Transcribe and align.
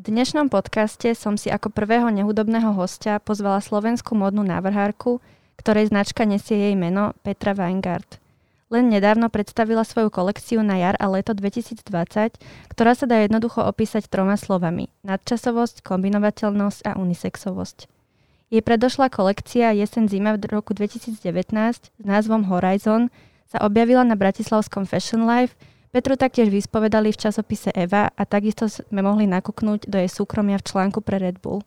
V 0.00 0.08
dnešnom 0.08 0.48
podcaste 0.48 1.12
som 1.12 1.36
si 1.36 1.52
ako 1.52 1.68
prvého 1.68 2.08
nehudobného 2.08 2.72
hostia 2.72 3.20
pozvala 3.20 3.60
slovenskú 3.60 4.16
modnú 4.16 4.40
návrhárku, 4.40 5.20
ktorej 5.60 5.92
značka 5.92 6.24
nesie 6.24 6.56
jej 6.56 6.72
meno 6.72 7.12
Petra 7.20 7.52
Weingart. 7.52 8.16
Len 8.72 8.88
nedávno 8.88 9.28
predstavila 9.28 9.84
svoju 9.84 10.08
kolekciu 10.08 10.64
na 10.64 10.80
jar 10.80 10.96
a 10.96 11.04
leto 11.12 11.36
2020, 11.36 11.84
ktorá 12.72 12.96
sa 12.96 13.04
dá 13.04 13.20
jednoducho 13.20 13.60
opísať 13.60 14.08
troma 14.08 14.40
slovami. 14.40 14.88
Nadčasovosť, 15.04 15.84
kombinovateľnosť 15.84 16.80
a 16.88 16.96
unisexovosť. 16.96 17.84
Jej 18.48 18.62
predošlá 18.64 19.12
kolekcia 19.12 19.76
Jesen 19.76 20.08
zima 20.08 20.32
v 20.32 20.48
roku 20.48 20.72
2019 20.72 21.12
s 21.20 21.90
názvom 22.00 22.48
Horizon 22.48 23.12
sa 23.52 23.60
objavila 23.60 24.00
na 24.08 24.16
Bratislavskom 24.16 24.88
Fashion 24.88 25.28
Life– 25.28 25.52
Petru 25.90 26.14
taktiež 26.14 26.54
vyspovedali 26.54 27.10
v 27.10 27.18
časopise 27.18 27.74
Eva 27.74 28.14
a 28.14 28.22
takisto 28.22 28.70
sme 28.70 29.02
mohli 29.02 29.26
nakúknúť 29.26 29.90
do 29.90 29.98
jej 29.98 30.06
súkromia 30.06 30.62
v 30.62 30.66
článku 30.70 31.02
pre 31.02 31.18
Red 31.18 31.42
Bull. 31.42 31.66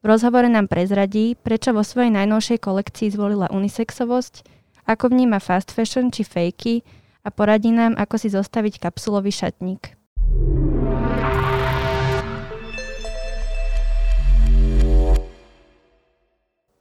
V 0.00 0.04
rozhovore 0.08 0.48
nám 0.48 0.64
prezradí, 0.64 1.36
prečo 1.36 1.76
vo 1.76 1.84
svojej 1.84 2.08
najnovšej 2.08 2.56
kolekcii 2.64 3.12
zvolila 3.12 3.52
unisexovosť, 3.52 4.48
ako 4.88 5.12
vníma 5.12 5.44
fast 5.44 5.76
fashion 5.76 6.08
či 6.08 6.24
fejky 6.24 6.80
a 7.20 7.28
poradí 7.28 7.68
nám, 7.68 7.92
ako 8.00 8.16
si 8.16 8.32
zostaviť 8.32 8.80
kapsulový 8.80 9.28
šatník. 9.28 9.92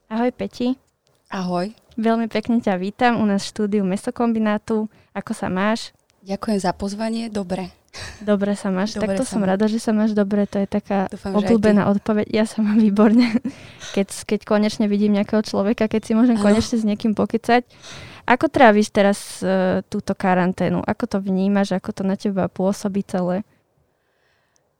Ahoj 0.07 0.31
Peti. 0.31 0.80
Ahoj. 1.27 1.75
Veľmi 1.99 2.31
pekne 2.31 2.63
ťa 2.63 2.80
vítam 2.80 3.19
u 3.19 3.27
nás 3.27 3.43
v 3.43 3.52
štúdiu 3.52 3.83
Mesokombinátu. 3.83 4.88
Ako 5.11 5.35
sa 5.35 5.52
máš? 5.52 5.91
Ďakujem 6.23 6.59
za 6.63 6.71
pozvanie, 6.71 7.27
dobre. 7.27 7.67
Dobre 8.23 8.55
sa 8.55 8.71
máš, 8.73 8.95
dobre 8.95 9.13
tak 9.13 9.21
to 9.21 9.25
som 9.27 9.43
rada, 9.43 9.69
že 9.69 9.77
sa 9.77 9.93
máš 9.93 10.17
dobre, 10.17 10.49
to 10.49 10.57
je 10.57 10.65
taká 10.65 11.05
Dúfam, 11.11 11.35
obľúbená 11.37 11.91
odpoveď. 11.93 12.25
Ja 12.31 12.47
sa 12.47 12.63
mám 12.63 12.79
výborne, 12.79 13.27
keď, 13.95 14.07
keď 14.25 14.39
konečne 14.47 14.88
vidím 14.88 15.13
nejakého 15.13 15.43
človeka, 15.45 15.91
keď 15.91 16.02
si 16.02 16.11
môžem 16.15 16.39
ano. 16.39 16.45
konečne 16.47 16.80
s 16.80 16.88
niekým 16.88 17.13
pokecať. 17.13 17.67
Ako 18.23 18.47
tráviš 18.47 18.89
teraz 18.95 19.43
uh, 19.43 19.83
túto 19.91 20.15
karanténu? 20.15 20.80
Ako 20.80 21.11
to 21.11 21.17
vnímaš? 21.19 21.75
Ako 21.75 21.91
to 21.91 22.07
na 22.07 22.15
teba 22.15 22.47
pôsobí 22.47 23.03
celé? 23.03 23.43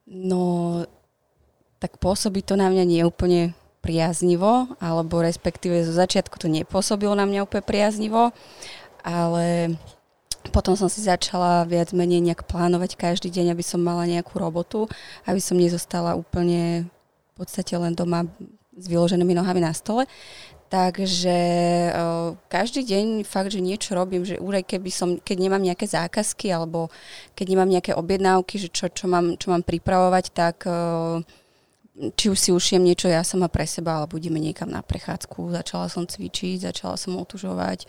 No, 0.08 0.82
tak 1.76 2.00
pôsobí 2.00 2.40
to 2.40 2.56
na 2.56 2.72
mňa 2.72 2.84
nie 2.88 3.02
úplne 3.04 3.52
priaznivo, 3.84 4.72
alebo 4.80 5.20
respektíve 5.20 5.84
zo 5.84 5.92
začiatku 5.92 6.40
to 6.40 6.48
nepôsobilo 6.48 7.12
na 7.12 7.28
mňa 7.28 7.44
úplne 7.44 7.60
priaznivo, 7.60 8.32
ale 9.04 9.76
potom 10.52 10.76
som 10.76 10.88
si 10.92 11.00
začala 11.00 11.64
viac 11.64 11.94
menej 11.96 12.20
nejak 12.20 12.44
plánovať 12.44 12.98
každý 12.98 13.32
deň, 13.32 13.56
aby 13.56 13.64
som 13.64 13.80
mala 13.80 14.04
nejakú 14.04 14.36
robotu, 14.36 14.90
aby 15.24 15.40
som 15.40 15.56
nezostala 15.56 16.18
úplne 16.18 16.88
v 17.32 17.32
podstate 17.36 17.72
len 17.78 17.96
doma 17.96 18.28
s 18.74 18.84
vyloženými 18.90 19.32
nohami 19.32 19.62
na 19.62 19.72
stole. 19.72 20.04
Takže 20.68 21.38
uh, 21.94 22.34
každý 22.50 22.82
deň 22.82 23.22
fakt, 23.22 23.54
že 23.54 23.62
niečo 23.62 23.94
robím, 23.94 24.26
že 24.26 24.42
aj 24.42 24.64
keby 24.66 24.90
som, 24.90 25.22
keď 25.22 25.36
nemám 25.38 25.62
nejaké 25.62 25.86
zákazky 25.86 26.50
alebo 26.50 26.90
keď 27.38 27.46
nemám 27.54 27.70
nejaké 27.70 27.92
objednávky, 27.94 28.58
že 28.58 28.68
čo, 28.74 28.90
čo, 28.90 29.06
mám, 29.06 29.38
čo 29.38 29.54
mám 29.54 29.62
pripravovať, 29.62 30.24
tak 30.34 30.66
uh, 30.66 31.22
či 31.94 32.26
už 32.26 32.38
si 32.38 32.50
ušijem 32.50 32.82
niečo 32.82 33.06
ja 33.06 33.22
sama 33.22 33.46
pre 33.46 33.70
seba, 33.70 34.02
alebo 34.02 34.18
ideme 34.18 34.42
niekam 34.42 34.66
na 34.66 34.82
prechádzku. 34.82 35.54
Začala 35.54 35.86
som 35.86 36.02
cvičiť, 36.02 36.66
začala 36.66 36.98
som 36.98 37.14
otužovať, 37.14 37.86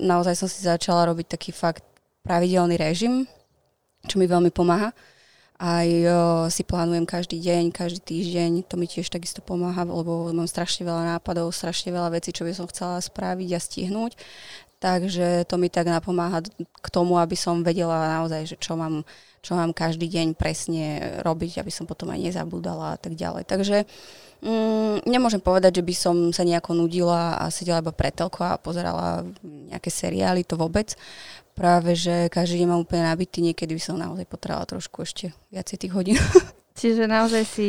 naozaj 0.00 0.34
som 0.36 0.48
si 0.48 0.64
začala 0.64 1.08
robiť 1.08 1.36
taký 1.36 1.50
fakt 1.52 1.84
pravidelný 2.22 2.78
režim, 2.78 3.24
čo 4.06 4.18
mi 4.20 4.26
veľmi 4.28 4.52
pomáha. 4.52 4.92
Aj 5.62 5.86
o, 5.86 6.50
si 6.50 6.66
plánujem 6.66 7.06
každý 7.06 7.38
deň, 7.38 7.70
každý 7.70 8.02
týždeň, 8.02 8.66
to 8.66 8.74
mi 8.74 8.90
tiež 8.90 9.06
takisto 9.06 9.38
pomáha, 9.38 9.86
lebo 9.86 10.34
mám 10.34 10.50
strašne 10.50 10.82
veľa 10.82 11.16
nápadov, 11.16 11.54
strašne 11.54 11.94
veľa 11.94 12.18
vecí, 12.18 12.34
čo 12.34 12.42
by 12.42 12.50
som 12.50 12.66
chcela 12.66 12.98
spraviť 12.98 13.48
a 13.54 13.60
stihnúť. 13.62 14.18
Takže 14.82 15.46
to 15.46 15.54
mi 15.62 15.70
tak 15.70 15.86
napomáha 15.86 16.42
k 16.58 16.88
tomu, 16.90 17.14
aby 17.14 17.38
som 17.38 17.62
vedela 17.62 18.18
naozaj, 18.18 18.42
že 18.50 18.56
čo 18.58 18.74
mám, 18.74 19.06
čo 19.42 19.58
mám 19.58 19.74
každý 19.74 20.06
deň 20.06 20.38
presne 20.38 21.18
robiť, 21.26 21.60
aby 21.60 21.70
som 21.74 21.84
potom 21.84 22.14
aj 22.14 22.30
nezabúdala 22.30 22.94
a 22.94 22.98
tak 22.98 23.18
ďalej. 23.18 23.44
Takže 23.44 23.84
Mm, 24.42 25.06
nemôžem 25.06 25.38
povedať, 25.38 25.78
že 25.78 25.86
by 25.86 25.94
som 25.94 26.16
sa 26.34 26.42
nejako 26.42 26.74
nudila 26.74 27.38
a 27.38 27.46
sedela 27.46 27.78
iba 27.78 27.94
pre 27.94 28.10
telko 28.10 28.42
a 28.42 28.58
pozerala 28.58 29.22
nejaké 29.46 29.86
seriály, 29.86 30.42
to 30.42 30.58
vôbec. 30.58 30.98
Práve, 31.54 31.94
že 31.94 32.26
každý 32.26 32.58
deň 32.58 32.66
mám 32.66 32.82
úplne 32.82 33.06
nabitý, 33.06 33.38
niekedy 33.38 33.78
by 33.78 33.82
som 33.82 33.94
naozaj 33.94 34.26
potrebovala 34.26 34.66
trošku 34.66 35.06
ešte 35.06 35.30
viacej 35.54 35.86
tých 35.86 35.94
hodín. 35.94 36.18
Čiže 36.80 37.06
naozaj 37.06 37.42
si 37.46 37.68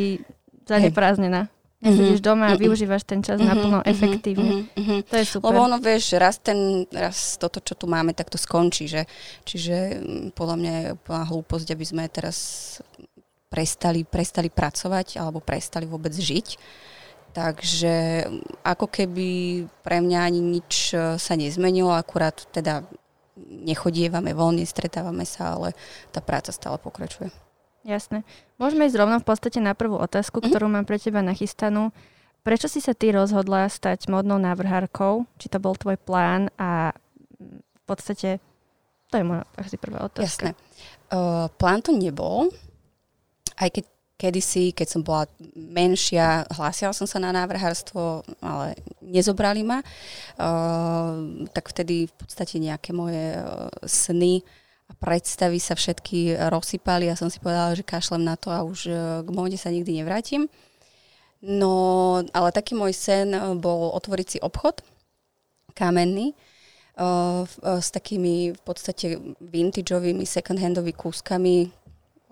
zaneprázdnená. 0.66 1.46
Mm-hmm. 1.84 2.24
doma 2.24 2.46
a 2.52 2.56
využívaš 2.56 3.04
ten 3.04 3.20
čas 3.20 3.44
mm-hmm. 3.44 3.52
naplno 3.52 3.80
mm-hmm. 3.84 3.94
efektívne. 3.94 4.52
Mm-hmm. 4.72 5.00
To 5.12 5.16
je 5.20 5.26
super. 5.28 5.52
Lebo 5.52 5.60
ono, 5.68 5.78
vieš, 5.84 6.16
raz, 6.16 6.40
ten, 6.40 6.88
raz 6.88 7.36
toto, 7.36 7.60
čo 7.60 7.76
tu 7.76 7.92
máme, 7.92 8.16
tak 8.16 8.32
to 8.32 8.40
skončí. 8.40 8.88
Že? 8.88 9.04
Čiže 9.44 9.76
mm, 10.00 10.28
podľa 10.32 10.56
mňa 10.56 10.74
je 10.80 10.88
úplná 10.96 11.24
hlúposť, 11.28 11.68
aby 11.76 11.86
sme 11.86 12.04
teraz 12.08 12.38
prestali, 13.52 14.08
prestali 14.08 14.48
pracovať 14.48 15.20
alebo 15.20 15.44
prestali 15.44 15.86
vôbec 15.86 16.16
žiť. 16.16 16.48
Takže 17.34 18.30
ako 18.62 18.86
keby 18.88 19.30
pre 19.82 20.00
mňa 20.00 20.20
ani 20.22 20.42
nič 20.42 20.94
e, 20.94 21.18
sa 21.18 21.34
nezmenilo, 21.34 21.90
akurát 21.90 22.46
teda 22.54 22.86
nechodievame 23.50 24.38
voľne, 24.38 24.62
stretávame 24.66 25.26
sa, 25.26 25.58
ale 25.58 25.74
tá 26.14 26.22
práca 26.22 26.54
stále 26.54 26.78
pokračuje. 26.78 27.34
Jasné. 27.84 28.24
Môžeme 28.56 28.88
ísť 28.88 29.00
rovno 29.00 29.20
v 29.20 29.28
podstate 29.28 29.60
na 29.60 29.76
prvú 29.76 30.00
otázku, 30.00 30.40
mm-hmm. 30.40 30.52
ktorú 30.52 30.68
mám 30.72 30.88
pre 30.88 31.00
teba 31.00 31.20
nachystanú. 31.20 31.92
Prečo 32.44 32.68
si 32.68 32.84
sa 32.84 32.92
ty 32.92 33.12
rozhodla 33.12 33.68
stať 33.68 34.12
modnou 34.12 34.40
návrhárkou? 34.40 35.28
Či 35.40 35.48
to 35.52 35.64
bol 35.64 35.76
tvoj 35.76 35.96
plán 36.00 36.52
a 36.60 36.92
v 37.40 37.84
podstate 37.84 38.40
to 39.12 39.20
je 39.20 39.24
moja 39.24 39.44
asi 39.60 39.76
prvá 39.76 40.04
otázka. 40.08 40.52
Jasné. 40.52 40.52
Uh, 41.14 41.52
plán 41.60 41.84
to 41.84 41.94
nebol 41.94 42.50
aj 43.60 43.70
keď 43.70 43.86
kedysi, 44.14 44.72
keď 44.72 44.88
som 44.88 45.02
bola 45.04 45.28
menšia, 45.54 46.48
hlásila 46.48 46.96
som 46.96 47.04
sa 47.04 47.20
na 47.20 47.36
návrhárstvo, 47.36 48.24
ale 48.40 48.80
nezobrali 49.04 49.68
ma, 49.68 49.84
uh, 49.84 51.12
tak 51.52 51.74
vtedy 51.76 52.08
v 52.08 52.14
podstate 52.16 52.56
nejaké 52.62 52.96
moje 52.96 53.36
uh, 53.36 53.68
sny 53.84 54.46
predstavy 55.00 55.58
sa 55.58 55.74
všetky 55.74 56.38
rozsypali 56.50 57.10
a 57.10 57.18
som 57.20 57.32
si 57.32 57.42
povedala, 57.42 57.78
že 57.78 57.86
kašlem 57.86 58.26
na 58.26 58.36
to 58.38 58.54
a 58.54 58.62
už 58.66 58.80
uh, 58.90 58.96
k 59.26 59.30
móde 59.30 59.58
sa 59.58 59.74
nikdy 59.74 60.02
nevrátim. 60.04 60.52
No, 61.44 62.24
ale 62.32 62.56
taký 62.56 62.72
môj 62.72 62.96
sen 62.96 63.36
bol 63.60 63.92
otvoriť 64.00 64.28
si 64.28 64.38
obchod 64.40 64.80
kamenný, 65.76 66.32
uh, 66.98 67.44
s 67.60 67.90
takými 67.92 68.54
v 68.54 68.62
podstate 68.62 69.20
vintageovými 69.42 70.24
second-handovými 70.24 70.96
kúskami, 70.96 71.68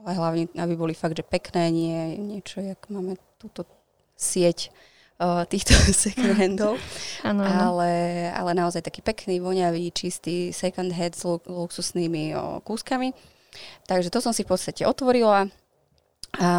ale 0.02 0.12
hlavne, 0.16 0.44
aby 0.58 0.74
boli 0.74 0.94
fakt, 0.96 1.18
že 1.18 1.26
pekné, 1.26 1.70
nie 1.70 2.18
niečo, 2.18 2.62
jak 2.62 2.80
máme 2.90 3.18
túto 3.38 3.66
sieť 4.18 4.70
uh, 5.22 5.46
týchto 5.46 5.78
second 5.94 6.34
handov, 6.34 6.82
ano, 7.22 7.46
ale, 7.70 7.92
ale 8.34 8.52
naozaj 8.58 8.82
taký 8.82 9.06
pekný, 9.06 9.38
voňavý, 9.38 9.94
čistý 9.94 10.50
second 10.50 10.90
hand 10.90 11.14
s 11.14 11.24
luxusnými 11.46 12.34
uh, 12.34 12.58
kúskami. 12.66 13.14
Takže 13.86 14.10
to 14.10 14.20
som 14.24 14.34
si 14.34 14.42
v 14.48 14.52
podstate 14.52 14.88
otvorila 14.88 15.52
a 16.40 16.52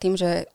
tým, 0.00 0.16
že 0.16 0.48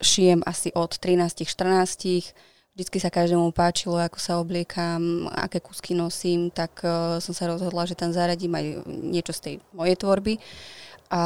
šijem 0.00 0.40
asi 0.48 0.72
od 0.72 0.96
13-14, 0.96 2.32
vždycky 2.72 2.96
sa 2.96 3.12
každému 3.12 3.52
páčilo, 3.52 4.00
ako 4.00 4.16
sa 4.16 4.40
obliekam, 4.40 5.28
aké 5.28 5.60
kúsky 5.60 5.92
nosím, 5.92 6.48
tak 6.48 6.80
uh, 6.80 7.20
som 7.20 7.36
sa 7.36 7.52
rozhodla, 7.52 7.84
že 7.84 7.94
tam 7.94 8.16
zaradím 8.16 8.56
aj 8.56 8.66
niečo 8.88 9.36
z 9.36 9.40
tej 9.40 9.54
mojej 9.76 10.00
tvorby. 10.00 10.40
A 11.12 11.22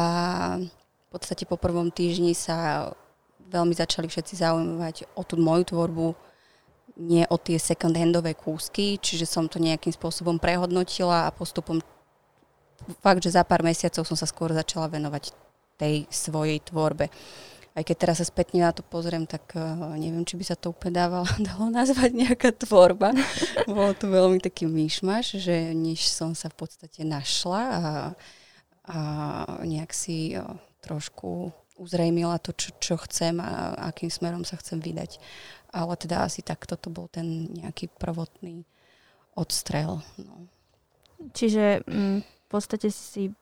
v 0.58 1.08
podstate 1.14 1.46
po 1.46 1.54
prvom 1.54 1.94
týždni 1.94 2.34
sa 2.34 2.90
veľmi 3.50 3.74
začali 3.76 4.08
všetci 4.08 4.40
zaujímavať 4.40 5.16
o 5.16 5.22
tú 5.22 5.36
moju 5.40 5.64
tvorbu, 5.68 6.06
nie 7.00 7.26
o 7.26 7.36
tie 7.40 7.58
second-handové 7.58 8.38
kúsky, 8.38 9.00
čiže 9.02 9.26
som 9.26 9.50
to 9.50 9.58
nejakým 9.58 9.90
spôsobom 9.90 10.38
prehodnotila 10.38 11.26
a 11.26 11.34
postupom 11.34 11.82
fakt, 13.02 13.24
že 13.24 13.34
za 13.34 13.42
pár 13.42 13.66
mesiacov 13.66 14.06
som 14.06 14.14
sa 14.14 14.28
skôr 14.28 14.54
začala 14.54 14.86
venovať 14.86 15.34
tej 15.74 16.06
svojej 16.06 16.62
tvorbe. 16.62 17.10
Aj 17.74 17.82
keď 17.82 17.96
teraz 17.98 18.22
sa 18.22 18.26
spätne 18.30 18.62
na 18.62 18.70
to 18.70 18.86
pozriem, 18.86 19.26
tak 19.26 19.50
uh, 19.58 19.98
neviem, 19.98 20.22
či 20.22 20.38
by 20.38 20.44
sa 20.46 20.54
to 20.54 20.70
úplne 20.70 20.94
dávalo, 20.94 21.26
dalo 21.50 21.66
nazvať 21.74 22.14
nejaká 22.14 22.54
tvorba. 22.54 23.10
Bolo 23.66 23.90
to 23.98 24.06
veľmi 24.06 24.38
taký 24.38 24.70
myšmaš, 24.70 25.42
že 25.42 25.74
než 25.74 26.06
som 26.06 26.38
sa 26.38 26.46
v 26.46 26.62
podstate 26.62 27.02
našla 27.02 27.62
a 27.74 27.82
a 28.84 28.98
nejak 29.64 29.92
si 29.96 30.36
o, 30.36 30.44
trošku 30.84 31.52
uzrejmila 31.76 32.38
to, 32.38 32.54
čo, 32.54 32.70
čo 32.78 32.94
chcem 33.06 33.38
a 33.42 33.74
akým 33.90 34.10
smerom 34.10 34.46
sa 34.46 34.54
chcem 34.58 34.78
vydať. 34.78 35.18
Ale 35.74 35.98
teda 35.98 36.22
asi 36.22 36.40
tak 36.42 36.66
toto 36.70 36.86
bol 36.90 37.10
ten 37.10 37.50
nejaký 37.50 37.90
prvotný 37.98 38.62
odstrel. 39.34 39.98
No. 40.14 40.46
Čiže 41.34 41.82
m, 41.90 41.90
mm, 41.90 42.18
v 42.22 42.46
podstate 42.46 42.88
si 42.94 43.34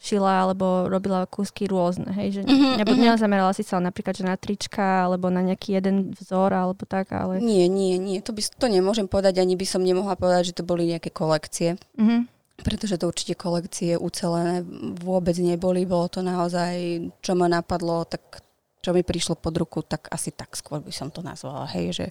šila 0.00 0.48
alebo 0.48 0.88
robila 0.88 1.28
kúsky 1.28 1.68
rôzne, 1.68 2.08
hej, 2.16 2.40
že 2.40 2.42
Mhm, 2.48 2.80
nebo 2.80 2.96
mhm. 2.96 3.00
nezamerala 3.04 3.52
si 3.52 3.60
sa 3.60 3.76
napríklad 3.76 4.16
že 4.16 4.24
na 4.24 4.32
trička 4.40 5.04
alebo 5.04 5.28
na 5.28 5.44
nejaký 5.44 5.76
jeden 5.76 6.16
vzor 6.16 6.56
alebo 6.56 6.88
tak, 6.88 7.12
ale... 7.12 7.36
Nie, 7.36 7.68
nie, 7.68 8.00
nie, 8.00 8.24
to, 8.24 8.32
by, 8.32 8.40
to 8.40 8.66
nemôžem 8.72 9.04
povedať, 9.04 9.44
ani 9.44 9.60
by 9.60 9.66
som 9.68 9.84
nemohla 9.84 10.16
povedať, 10.16 10.54
že 10.54 10.56
to 10.56 10.64
boli 10.64 10.88
nejaké 10.88 11.12
kolekcie, 11.12 11.76
Mhm. 12.00 12.39
Pretože 12.60 13.00
to 13.00 13.08
určite 13.08 13.34
kolekcie 13.36 13.96
ucelené 13.96 14.64
vôbec 15.00 15.36
neboli, 15.40 15.88
bolo 15.88 16.08
to 16.08 16.20
naozaj, 16.20 17.00
čo 17.24 17.32
ma 17.36 17.48
napadlo, 17.48 18.04
tak 18.04 18.44
čo 18.80 18.96
mi 18.96 19.04
prišlo 19.04 19.36
pod 19.36 19.54
ruku, 19.60 19.84
tak 19.84 20.08
asi 20.08 20.32
tak 20.32 20.56
skôr 20.56 20.80
by 20.80 20.92
som 20.92 21.12
to 21.12 21.20
nazvala, 21.20 21.68
hej, 21.68 21.92
že 21.92 22.06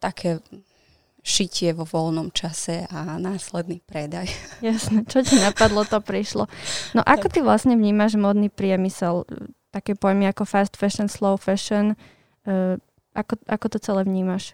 také 0.00 0.40
šitie 1.24 1.72
vo 1.72 1.88
voľnom 1.88 2.28
čase 2.28 2.84
a 2.92 3.16
následný 3.16 3.80
predaj. 3.80 4.28
Jasné, 4.64 5.08
čo 5.08 5.24
ti 5.24 5.40
napadlo, 5.40 5.88
to 5.88 6.00
prišlo. 6.04 6.44
No 6.92 7.00
ako 7.00 7.32
ty 7.32 7.40
vlastne 7.40 7.76
vnímaš 7.76 8.20
modný 8.20 8.52
priemysel? 8.52 9.24
Také 9.72 9.96
pojmy 9.96 10.28
ako 10.30 10.44
fast 10.44 10.76
fashion, 10.76 11.08
slow 11.08 11.40
fashion, 11.40 11.96
uh, 12.44 12.76
ako, 13.16 13.40
ako 13.48 13.66
to 13.72 13.78
celé 13.80 14.04
vnímaš? 14.04 14.52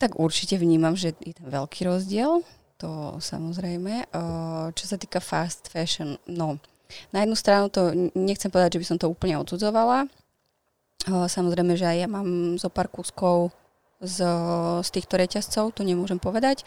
Tak 0.00 0.16
určite 0.16 0.56
vnímam, 0.56 0.96
že 0.96 1.12
je 1.20 1.36
tam 1.36 1.52
veľký 1.52 1.84
rozdiel, 1.84 2.40
to 2.80 3.20
samozrejme. 3.20 4.08
Uh, 4.10 4.72
Čo 4.72 4.84
sa 4.88 4.96
týka 4.96 5.20
fast 5.20 5.68
fashion, 5.68 6.16
no, 6.24 6.56
na 7.12 7.22
jednu 7.22 7.36
stranu 7.36 7.68
to 7.68 7.92
nechcem 8.16 8.48
povedať, 8.48 8.80
že 8.80 8.80
by 8.80 8.86
som 8.88 8.98
to 8.98 9.12
úplne 9.12 9.36
odsudzovala. 9.36 10.08
Uh, 11.06 11.28
Samozrejme, 11.28 11.76
že 11.76 11.84
aj 11.84 11.96
ja 12.00 12.08
mám 12.08 12.56
zo 12.56 12.72
pár 12.72 12.88
kúskov 12.88 13.52
z, 14.00 14.24
z 14.80 14.88
týchto 14.88 15.20
reťazcov, 15.20 15.76
to 15.76 15.84
nemôžem 15.84 16.16
povedať. 16.16 16.64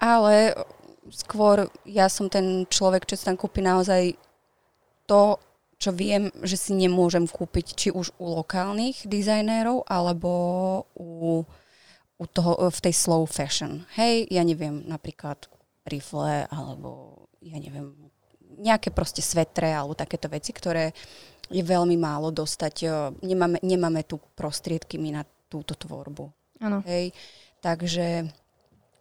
Ale 0.00 0.56
skôr 1.12 1.68
ja 1.84 2.08
som 2.08 2.32
ten 2.32 2.64
človek, 2.66 3.04
čo 3.04 3.14
si 3.14 3.28
tam 3.28 3.36
kúpi 3.36 3.60
naozaj 3.60 4.16
to, 5.06 5.38
čo 5.76 5.92
viem, 5.92 6.32
že 6.40 6.56
si 6.56 6.72
nemôžem 6.72 7.28
kúpiť 7.28 7.66
či 7.76 7.88
už 7.92 8.16
u 8.16 8.32
lokálnych 8.40 9.04
dizajnérov, 9.04 9.84
alebo 9.84 10.30
u 10.96 11.44
u 12.16 12.24
toho, 12.24 12.56
v 12.72 12.78
tej 12.80 12.94
slow 12.96 13.28
fashion. 13.28 13.84
Hej, 14.00 14.28
ja 14.32 14.40
neviem, 14.40 14.84
napríklad 14.88 15.48
rifle, 15.84 16.48
alebo 16.48 17.22
ja 17.44 17.60
neviem, 17.60 17.92
nejaké 18.56 18.88
proste 18.88 19.20
svetre, 19.20 19.68
alebo 19.68 19.92
takéto 19.92 20.26
veci, 20.32 20.50
ktoré 20.50 20.96
je 21.52 21.62
veľmi 21.62 21.94
málo 22.00 22.32
dostať. 22.32 22.74
eh, 22.82 22.90
Nemáme, 23.22 23.60
nemáme 23.62 24.02
tu 24.02 24.18
prostriedky 24.34 24.96
my 24.98 25.20
na 25.20 25.22
túto 25.46 25.76
tvorbu. 25.76 26.32
Áno. 26.58 26.80
Hej, 26.88 27.12
takže, 27.60 28.26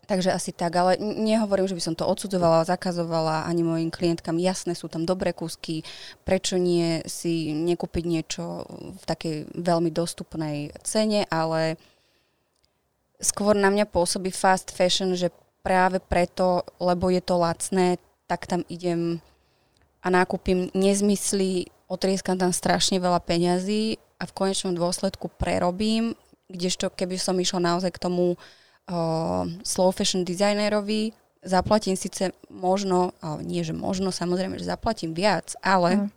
takže 0.05 0.35
asi 0.35 0.51
tak, 0.51 0.75
ale 0.75 0.99
nehovorím, 0.99 1.71
že 1.71 1.73
by 1.73 1.81
som 1.81 1.95
to 1.95 2.03
odsudzovala, 2.05 2.67
zakazovala 2.67 3.47
ani 3.47 3.63
mojim 3.63 3.89
klientkám. 3.89 4.37
Jasné, 4.37 4.75
sú 4.75 4.91
tam 4.91 5.07
dobré 5.07 5.31
kúsky, 5.31 5.81
prečo 6.27 6.59
nie 6.59 6.99
si 7.07 7.55
nekúpiť 7.55 8.03
niečo 8.03 8.67
v 8.99 9.03
takej 9.07 9.35
veľmi 9.55 9.89
dostupnej 9.89 10.75
cene, 10.83 11.23
ale 11.31 11.79
skôr 13.19 13.55
na 13.55 13.71
mňa 13.71 13.87
pôsobí 13.87 14.31
fast 14.31 14.71
fashion, 14.71 15.15
že 15.15 15.31
práve 15.65 15.97
preto, 15.97 16.61
lebo 16.77 17.09
je 17.09 17.21
to 17.21 17.35
lacné, 17.41 17.97
tak 18.29 18.45
tam 18.45 18.61
idem 18.69 19.17
a 20.05 20.13
nákupím 20.13 20.69
nezmysly, 20.77 21.65
otrieskam 21.89 22.37
tam 22.37 22.53
strašne 22.53 23.01
veľa 23.01 23.17
peňazí 23.25 23.97
a 24.21 24.29
v 24.29 24.35
konečnom 24.37 24.77
dôsledku 24.77 25.33
prerobím, 25.33 26.13
kdežto 26.45 26.93
keby 26.93 27.17
som 27.17 27.33
išla 27.41 27.73
naozaj 27.73 27.89
k 27.97 28.01
tomu 28.05 28.37
uh, 28.37 29.43
slow 29.65 29.89
fashion 29.89 30.21
designerovi, 30.21 31.09
zaplatím 31.41 31.97
síce 31.97 32.33
možno, 32.53 33.17
ale 33.21 33.41
nie 33.41 33.65
že 33.65 33.73
možno, 33.73 34.13
samozrejme, 34.13 34.61
že 34.61 34.69
zaplatím 34.69 35.17
viac, 35.17 35.57
ale 35.65 36.05
Mhm. 36.05 36.07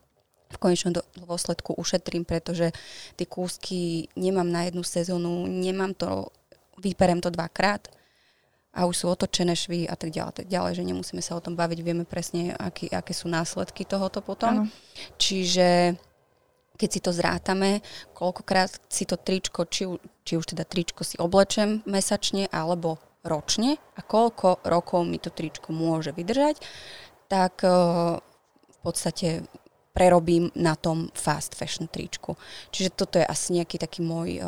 v 0.49 0.57
konečnom 0.57 0.93
dôsledku 1.17 1.77
ušetrím, 1.77 2.25
pretože 2.25 2.73
tie 3.17 3.27
kúsky 3.29 4.09
nemám 4.17 4.49
na 4.49 4.65
jednu 4.65 4.81
sezónu, 4.81 5.45
nemám 5.45 5.93
to, 5.93 6.33
vyperem 6.79 7.21
to 7.21 7.31
dvakrát 7.31 7.91
a 8.75 8.87
už 8.87 8.95
sú 8.95 9.07
otočené 9.11 9.59
švy 9.59 9.91
a 9.91 9.99
tak 9.99 10.15
ďalej, 10.15 10.45
tak 10.45 10.47
ďalej, 10.47 10.73
že 10.79 10.87
nemusíme 10.87 11.23
sa 11.25 11.35
o 11.35 11.43
tom 11.43 11.59
baviť, 11.59 11.79
vieme 11.83 12.05
presne, 12.07 12.55
aký, 12.55 12.87
aké 12.93 13.11
sú 13.11 13.27
následky 13.27 13.83
tohoto 13.83 14.23
potom. 14.23 14.69
Áno. 14.69 14.73
Čiže 15.19 15.99
keď 16.79 16.89
si 16.89 17.01
to 17.03 17.11
zrátame, 17.11 17.83
koľkokrát 18.15 18.71
si 18.87 19.03
to 19.03 19.19
tričko, 19.19 19.67
či, 19.67 19.91
či 20.23 20.39
už 20.39 20.55
teda 20.55 20.63
tričko 20.63 21.03
si 21.03 21.19
oblečem 21.19 21.83
mesačne 21.91 22.47
alebo 22.55 23.03
ročne 23.27 23.83
a 23.99 24.01
koľko 24.01 24.63
rokov 24.63 25.03
mi 25.03 25.19
to 25.19 25.35
tričko 25.35 25.75
môže 25.75 26.15
vydržať, 26.15 26.63
tak 27.27 27.67
eh, 27.67 27.75
v 28.63 28.79
podstate 28.79 29.43
prerobím 29.91 30.55
na 30.55 30.79
tom 30.79 31.11
fast 31.19 31.59
fashion 31.59 31.91
tričku. 31.91 32.39
Čiže 32.71 32.95
toto 32.95 33.19
je 33.19 33.27
asi 33.27 33.59
nejaký 33.59 33.83
taký 33.83 34.07
môj 34.07 34.39
eh, 34.39 34.47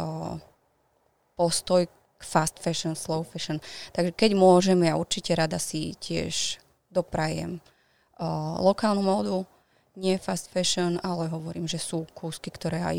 postoj 1.35 1.91
fast 2.20 2.61
fashion, 2.61 2.93
slow 2.93 3.25
fashion. 3.25 3.58
Takže 3.96 4.12
keď 4.12 4.31
môžem, 4.37 4.81
ja 4.84 4.94
určite 4.94 5.32
rada 5.32 5.56
si 5.56 5.96
tiež 5.96 6.61
doprajem 6.93 7.58
uh, 8.20 8.61
lokálnu 8.61 9.00
módu, 9.00 9.49
nie 9.96 10.17
fast 10.20 10.52
fashion, 10.52 11.00
ale 11.02 11.26
hovorím, 11.28 11.67
že 11.67 11.81
sú 11.81 12.06
kúsky, 12.14 12.52
ktoré 12.52 12.81
aj 12.84 12.96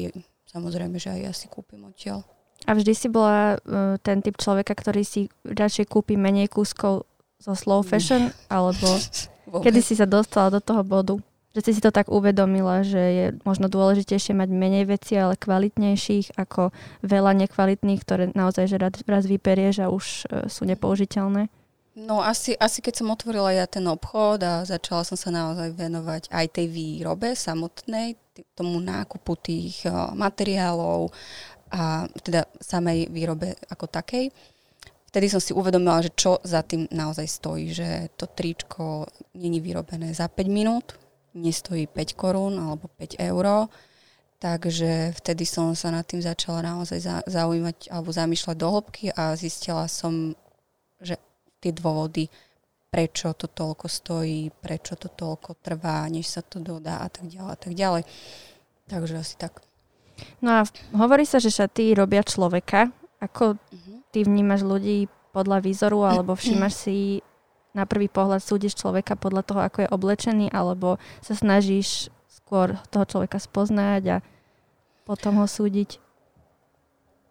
samozrejme, 0.50 1.00
že 1.00 1.13
aj 1.13 1.19
ja 1.21 1.33
si 1.33 1.47
kúpim 1.47 1.81
odtiaľ. 1.88 2.25
A 2.69 2.77
vždy 2.77 2.94
si 2.94 3.07
bola 3.09 3.57
uh, 3.57 3.97
ten 4.01 4.21
typ 4.21 4.38
človeka, 4.38 4.77
ktorý 4.77 5.01
si 5.01 5.31
radšej 5.45 5.89
kúpi 5.89 6.13
menej 6.13 6.51
kúskov 6.51 7.09
zo 7.41 7.53
slow 7.57 7.81
fashion, 7.81 8.29
alebo 8.51 8.85
kedy 9.65 9.81
si 9.81 9.97
sa 9.97 10.06
dostala 10.06 10.53
do 10.53 10.62
toho 10.62 10.85
bodu? 10.85 11.15
Že 11.51 11.62
si 11.68 11.71
si 11.75 11.81
to 11.83 11.92
tak 11.92 12.07
uvedomila, 12.07 12.80
že 12.80 13.01
je 13.01 13.25
možno 13.44 13.68
dôležitejšie 13.68 14.31
mať 14.31 14.50
menej 14.56 14.88
vecí, 14.88 15.19
ale 15.19 15.36
kvalitnejších, 15.36 16.39
ako 16.39 16.71
veľa 17.03 17.36
nekvalitných, 17.44 18.00
ktoré 18.07 18.24
naozaj 18.31 18.71
že 18.71 18.77
raz, 18.80 18.95
raz 19.03 19.24
vyperieš 19.27 19.83
a 19.83 19.92
už 19.92 20.06
uh, 20.31 20.48
sú 20.48 20.63
nepoužiteľné. 20.63 21.51
No 21.92 22.24
asi, 22.24 22.56
asi 22.56 22.80
keď 22.80 23.03
som 23.03 23.12
otvorila 23.12 23.51
ja 23.51 23.68
ten 23.68 23.83
obchod 23.83 24.39
a 24.48 24.63
začala 24.63 25.03
som 25.03 25.19
sa 25.19 25.27
naozaj 25.27 25.75
venovať 25.75 26.31
aj 26.31 26.45
tej 26.56 26.71
výrobe 26.71 27.36
samotnej, 27.36 28.15
tomu 28.56 28.80
nákupu 28.80 29.36
tých 29.36 29.83
uh, 29.92 30.15
materiálov 30.15 31.12
a 31.75 32.07
teda 32.24 32.48
samej 32.63 33.12
výrobe 33.12 33.59
ako 33.68 33.92
takej, 33.92 34.31
vtedy 35.12 35.27
som 35.27 35.44
si 35.44 35.51
uvedomila, 35.51 36.00
že 36.00 36.15
čo 36.15 36.39
za 36.48 36.63
tým 36.63 36.88
naozaj 36.88 37.27
stojí, 37.27 37.75
že 37.75 38.07
to 38.15 38.31
tričko 38.31 39.03
není 39.36 39.59
vyrobené 39.59 40.15
za 40.15 40.31
5 40.31 40.48
minút, 40.48 40.95
nestojí 41.33 41.88
5 41.88 42.13
korún 42.13 42.60
alebo 42.60 42.88
5 43.00 43.16
eur, 43.19 43.68
takže 44.38 45.13
vtedy 45.16 45.45
som 45.45 45.72
sa 45.72 45.89
nad 45.89 46.03
tým 46.03 46.20
začala 46.20 46.62
naozaj 46.62 47.00
za- 47.00 47.25
zaujímať 47.25 47.88
alebo 47.88 48.10
zamýšľať 48.10 48.55
do 48.58 48.67
hĺbky 48.70 49.05
a 49.13 49.36
zistila 49.36 49.86
som, 49.86 50.34
že 50.98 51.15
tie 51.60 51.72
dôvody, 51.72 52.25
prečo 52.89 53.32
to 53.32 53.48
toľko 53.48 53.86
stojí, 53.86 54.51
prečo 54.51 54.98
to 54.98 55.08
toľko 55.08 55.55
trvá, 55.58 56.03
než 56.08 56.27
sa 56.27 56.41
to 56.41 56.60
dodá 56.60 57.00
a 57.00 57.08
tak 57.08 57.29
ďalej 57.29 57.51
a 57.51 57.58
tak 57.58 57.74
ďalej. 57.74 58.03
Takže 58.86 59.13
asi 59.15 59.36
tak. 59.38 59.62
No 60.44 60.60
a 60.60 60.67
hovorí 60.91 61.24
sa, 61.24 61.39
že 61.39 61.48
šaty 61.50 61.96
robia 61.96 62.22
človeka. 62.22 62.91
Ako 63.22 63.55
Mhm. 63.72 63.94
ty 64.12 64.20
vnímaš 64.22 64.62
ľudí 64.62 65.05
podľa 65.32 65.62
výzoru, 65.62 66.03
alebo 66.03 66.36
všímaš 66.67 66.74
si 66.75 66.98
na 67.72 67.88
prvý 67.88 68.12
pohľad 68.12 68.44
súdiš 68.44 68.75
človeka 68.75 69.16
podľa 69.16 69.44
toho, 69.48 69.62
ako 69.63 69.78
je 69.86 69.94
oblečený, 69.94 70.48
alebo 70.51 71.00
sa 71.24 71.38
snažíš 71.38 72.12
skôr 72.28 72.75
toho 72.92 73.06
človeka 73.08 73.40
spoznať 73.40 74.04
a 74.10 74.18
potom 75.08 75.40
ho 75.40 75.48
súdiť? 75.48 76.00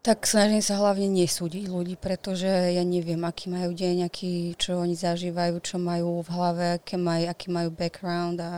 Tak 0.00 0.24
snažím 0.24 0.64
sa 0.64 0.80
hlavne 0.80 1.12
nesúdiť 1.12 1.68
ľudí, 1.68 2.00
pretože 2.00 2.48
ja 2.48 2.80
neviem, 2.88 3.20
aký 3.20 3.52
majú 3.52 3.76
deň, 3.76 4.08
aký, 4.08 4.56
čo 4.56 4.80
oni 4.80 4.96
zažívajú, 4.96 5.60
čo 5.60 5.76
majú 5.76 6.24
v 6.24 6.32
hlave, 6.32 6.64
aké 6.80 6.96
maj, 6.96 7.28
aký 7.28 7.52
majú 7.52 7.68
background 7.68 8.40
a 8.40 8.52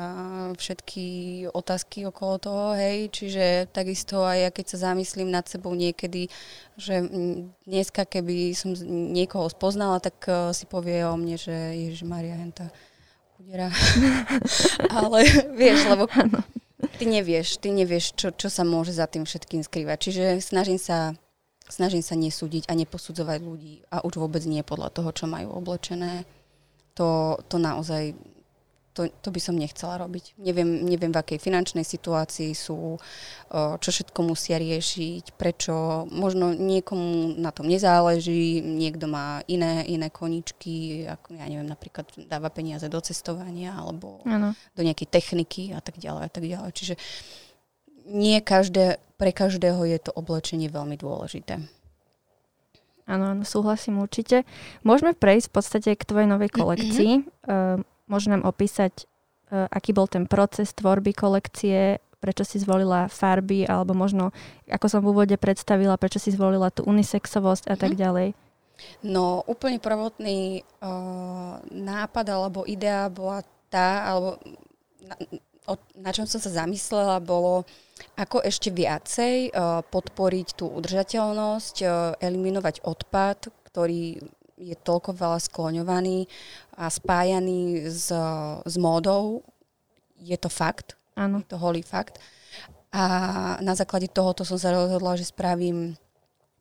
všetky 0.55 1.03
otázky 1.51 2.07
okolo 2.07 2.39
toho, 2.39 2.67
hej. 2.79 3.11
Čiže 3.11 3.75
takisto 3.75 4.23
aj 4.23 4.39
ja 4.39 4.51
keď 4.55 4.67
sa 4.71 4.95
zamyslím 4.95 5.35
nad 5.35 5.43
sebou 5.51 5.75
niekedy, 5.75 6.31
že 6.79 7.03
mm, 7.03 7.67
dneska 7.67 8.07
keby 8.07 8.55
som 8.55 8.79
niekoho 9.11 9.51
spoznala, 9.51 9.99
tak 9.99 10.23
eh, 10.31 10.55
si 10.55 10.71
povie 10.71 11.03
o 11.03 11.19
mne, 11.19 11.35
že 11.43 11.75
Ježiš 11.75 12.07
Maria 12.07 12.39
Henta 12.39 12.71
chudera. 13.35 13.67
Ale 15.03 15.27
vieš, 15.59 15.91
lebo 15.91 16.07
ty 17.03 17.05
nevieš, 17.11 17.59
ty 17.59 17.75
nevieš, 17.75 18.15
čo, 18.15 18.31
čo 18.31 18.47
sa 18.47 18.63
môže 18.63 18.95
za 18.95 19.11
tým 19.11 19.27
všetkým 19.27 19.67
skrývať. 19.67 19.99
Čiže 20.07 20.25
snažím 20.39 20.79
sa 20.79 21.19
snažím 21.73 22.05
sa 22.05 22.13
nesúdiť 22.13 22.69
a 22.69 22.77
neposudzovať 22.77 23.39
ľudí 23.41 23.75
a 23.89 24.05
už 24.05 24.21
vôbec 24.21 24.45
nie 24.45 24.61
podľa 24.61 24.93
toho, 24.93 25.11
čo 25.17 25.25
majú 25.25 25.57
oblečené. 25.57 26.29
To, 27.01 27.41
to 27.49 27.57
naozaj 27.57 28.13
to, 28.93 29.09
to 29.25 29.33
by 29.33 29.41
som 29.41 29.57
nechcela 29.57 29.97
robiť. 29.97 30.37
Neviem, 30.37 30.85
neviem, 30.85 31.09
v 31.09 31.21
akej 31.21 31.41
finančnej 31.41 31.81
situácii 31.85 32.53
sú, 32.53 33.01
čo 33.53 33.89
všetko 33.89 34.21
musia 34.21 34.61
riešiť, 34.61 35.33
prečo 35.41 36.05
možno 36.13 36.53
niekomu 36.53 37.41
na 37.41 37.49
tom 37.57 37.73
nezáleží, 37.73 38.61
niekto 38.61 39.09
má 39.09 39.41
iné, 39.49 39.89
iné 39.89 40.13
koničky, 40.13 41.09
ako 41.09 41.41
ja 41.41 41.49
neviem, 41.49 41.69
napríklad 41.69 42.05
dáva 42.29 42.53
peniaze 42.53 42.85
do 42.93 43.01
cestovania 43.01 43.73
alebo 43.73 44.21
ano. 44.29 44.53
do 44.77 44.85
nejakej 44.85 45.09
techniky 45.09 45.73
a 45.73 45.81
tak 45.81 45.97
ďalej 45.97 46.23
a 46.29 46.31
tak 46.31 46.45
ďalej. 46.45 46.71
Čiže 46.77 46.95
nie 48.07 48.39
každé, 48.43 48.99
pre 49.17 49.31
každého 49.31 49.85
je 49.87 49.99
to 49.99 50.11
oblečenie 50.15 50.67
veľmi 50.71 50.99
dôležité. 50.99 51.63
Áno, 53.07 53.43
súhlasím 53.43 53.99
určite. 53.99 54.47
Môžeme 54.87 55.13
prejsť 55.13 55.47
v 55.51 55.55
podstate 55.55 55.91
k 55.99 56.07
tvojej 56.07 56.29
novej 56.31 56.51
kolekcii. 56.55 57.13
Mm-hmm. 57.23 57.79
Uh, 57.79 57.83
Môže 58.11 58.29
nám 58.29 58.45
opísať, 58.45 59.09
uh, 59.51 59.67
aký 59.73 59.97
bol 59.97 60.05
ten 60.05 60.29
proces 60.29 60.71
tvorby 60.77 61.17
kolekcie, 61.17 61.97
prečo 62.23 62.47
si 62.47 62.63
zvolila 62.63 63.11
farby, 63.11 63.67
alebo 63.67 63.97
možno, 63.97 64.31
ako 64.71 64.87
som 64.87 65.01
v 65.03 65.11
úvode 65.11 65.35
predstavila, 65.35 65.99
prečo 65.99 66.23
si 66.23 66.31
zvolila 66.31 66.71
tú 66.71 66.87
unisexovosť 66.87 67.73
a 67.73 67.75
tak 67.75 67.97
mhm. 67.97 67.99
ďalej. 67.99 68.29
No, 69.07 69.47
úplne 69.47 69.79
prvotný 69.79 70.63
uh, 70.83 71.63
nápad 71.71 72.27
alebo 72.31 72.67
idea 72.67 73.07
bola 73.07 73.43
tá, 73.71 74.11
alebo 74.11 74.43
na, 75.03 75.15
o, 75.71 75.75
na 75.99 76.11
čom 76.11 76.27
som 76.27 76.43
sa 76.43 76.51
zamyslela, 76.63 77.23
bolo, 77.23 77.63
ako 78.17 78.45
ešte 78.45 78.69
viacej 78.69 79.53
uh, 79.53 79.81
podporiť 79.87 80.59
tú 80.59 80.69
udržateľnosť, 80.69 81.77
uh, 81.83 81.91
eliminovať 82.21 82.85
odpad, 82.85 83.53
ktorý 83.73 84.21
je 84.63 84.77
toľko 84.79 85.19
veľa 85.19 85.39
skloňovaný 85.43 86.31
a 86.79 86.87
spájaný 86.87 87.91
s, 87.91 88.15
s 88.63 88.75
módou. 88.79 89.43
Je 90.23 90.39
to 90.39 90.47
fakt. 90.47 90.95
Áno. 91.19 91.43
Je 91.43 91.51
to 91.51 91.59
holý 91.59 91.83
fakt. 91.83 92.23
A 92.93 93.03
na 93.65 93.75
základe 93.75 94.07
tohoto 94.13 94.45
som 94.45 94.61
sa 94.61 94.71
rozhodla, 94.71 95.19
že 95.19 95.33
spravím 95.33 95.97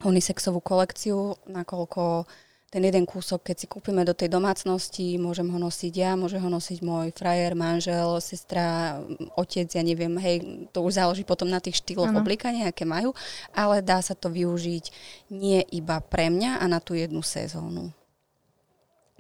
unisexovú 0.02 0.64
kolekciu, 0.64 1.38
nakoľko 1.46 2.26
ten 2.72 2.88
jeden 2.88 3.04
kúsok, 3.04 3.52
keď 3.52 3.56
si 3.60 3.68
kúpime 3.68 4.08
do 4.08 4.16
tej 4.16 4.32
domácnosti, 4.32 5.20
môžem 5.20 5.44
ho 5.52 5.60
nosiť 5.60 5.92
ja, 5.92 6.16
môže 6.16 6.40
ho 6.40 6.48
nosiť 6.48 6.80
môj 6.80 7.12
frajer, 7.12 7.52
manžel, 7.52 8.16
sestra, 8.24 8.96
otec, 9.36 9.68
ja 9.68 9.84
neviem, 9.84 10.16
hej, 10.16 10.68
to 10.72 10.80
už 10.80 10.96
záleží 10.96 11.28
potom 11.28 11.52
na 11.52 11.60
tých 11.60 11.84
štýloch 11.84 12.16
oblíkania, 12.16 12.72
aké 12.72 12.88
majú, 12.88 13.12
ale 13.52 13.84
dá 13.84 14.00
sa 14.00 14.16
to 14.16 14.32
využiť 14.32 14.88
nie 15.36 15.60
iba 15.76 16.00
pre 16.00 16.32
mňa 16.32 16.64
a 16.64 16.66
na 16.72 16.80
tú 16.80 16.96
jednu 16.96 17.20
sezónu. 17.20 17.92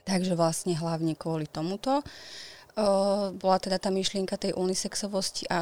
Takže 0.07 0.39
vlastne 0.39 0.71
hlavne 0.71 1.19
kvôli 1.19 1.43
tomuto. 1.43 2.07
Uh, 2.71 3.35
bola 3.35 3.59
teda 3.59 3.83
tá 3.83 3.91
myšlienka 3.91 4.39
tej 4.39 4.55
unisexovosti 4.55 5.43
a 5.51 5.59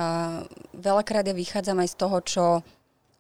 veľakrát 0.77 1.25
ja 1.25 1.33
vychádzam 1.33 1.81
aj 1.81 1.89
z 1.89 1.95
toho, 1.97 2.17
čo 2.21 2.43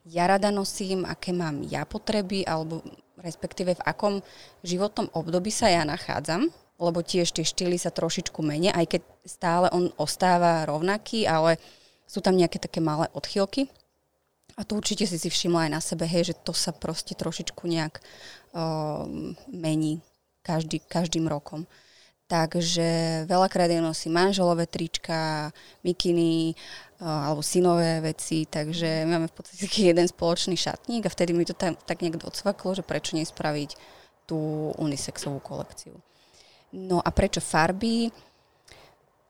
ja 0.05 0.29
rada 0.29 0.53
nosím, 0.53 1.09
aké 1.09 1.33
mám 1.33 1.65
ja 1.65 1.89
potreby, 1.89 2.45
alebo 2.45 2.85
respektíve 3.21 3.75
v 3.75 3.85
akom 3.85 4.15
životnom 4.63 5.11
období 5.13 5.51
sa 5.51 5.67
ja 5.71 5.83
nachádzam, 5.83 6.47
lebo 6.79 6.99
tiež 7.03 7.35
tie 7.35 7.43
štýly 7.43 7.75
sa 7.75 7.91
trošičku 7.91 8.39
menia, 8.39 8.71
aj 8.71 8.97
keď 8.97 9.01
stále 9.27 9.67
on 9.75 9.91
ostáva 9.99 10.63
rovnaký, 10.63 11.27
ale 11.27 11.59
sú 12.07 12.23
tam 12.23 12.39
nejaké 12.39 12.57
také 12.57 12.79
malé 12.79 13.11
odchylky. 13.11 13.67
A 14.57 14.67
to 14.67 14.75
určite 14.75 15.07
si 15.07 15.15
si 15.15 15.29
všimla 15.31 15.67
aj 15.67 15.71
na 15.71 15.81
sebe, 15.83 16.03
hej, 16.03 16.33
že 16.33 16.35
to 16.35 16.51
sa 16.51 16.75
proste 16.75 17.15
trošičku 17.15 17.63
nejak 17.63 18.03
uh, 18.55 19.07
mení 19.47 20.03
každý, 20.43 20.83
každým 20.83 21.29
rokom. 21.31 21.63
Takže 22.29 23.25
veľakrát 23.25 23.73
ja 23.73 23.81
nosím 23.81 24.13
manželové 24.13 24.69
trička, 24.69 25.49
mikiny 25.81 26.53
uh, 27.01 27.25
alebo 27.25 27.41
synové 27.41 28.05
veci, 28.05 28.45
takže 28.45 29.01
máme 29.09 29.25
v 29.25 29.33
podstate 29.33 29.65
jeden 29.65 30.05
spoločný 30.05 30.53
šatník 30.53 31.09
a 31.09 31.13
vtedy 31.13 31.33
mi 31.33 31.41
to 31.41 31.57
tam, 31.57 31.73
tak 31.73 32.05
nejak 32.05 32.21
docvaklo, 32.21 32.77
že 32.77 32.85
prečo 32.85 33.17
nespraviť 33.17 33.73
tú 34.29 34.69
unisexovú 34.77 35.41
kolekciu. 35.41 35.97
No 36.69 37.01
a 37.01 37.09
prečo 37.09 37.41
farby? 37.41 38.13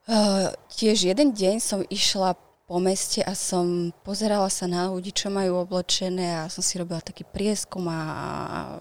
Uh, 0.03 0.51
tiež 0.67 1.07
jeden 1.07 1.31
deň 1.31 1.63
som 1.63 1.79
išla 1.87 2.35
po 2.67 2.83
meste 2.83 3.23
a 3.23 3.31
som 3.31 3.95
pozerala 4.03 4.51
sa 4.51 4.67
na 4.67 4.91
ľudí, 4.91 5.15
čo 5.15 5.31
majú 5.31 5.63
oblečené 5.63 6.43
a 6.43 6.51
som 6.51 6.59
si 6.59 6.75
robila 6.75 6.99
taký 6.99 7.23
prieskum 7.23 7.87
a 7.87 8.77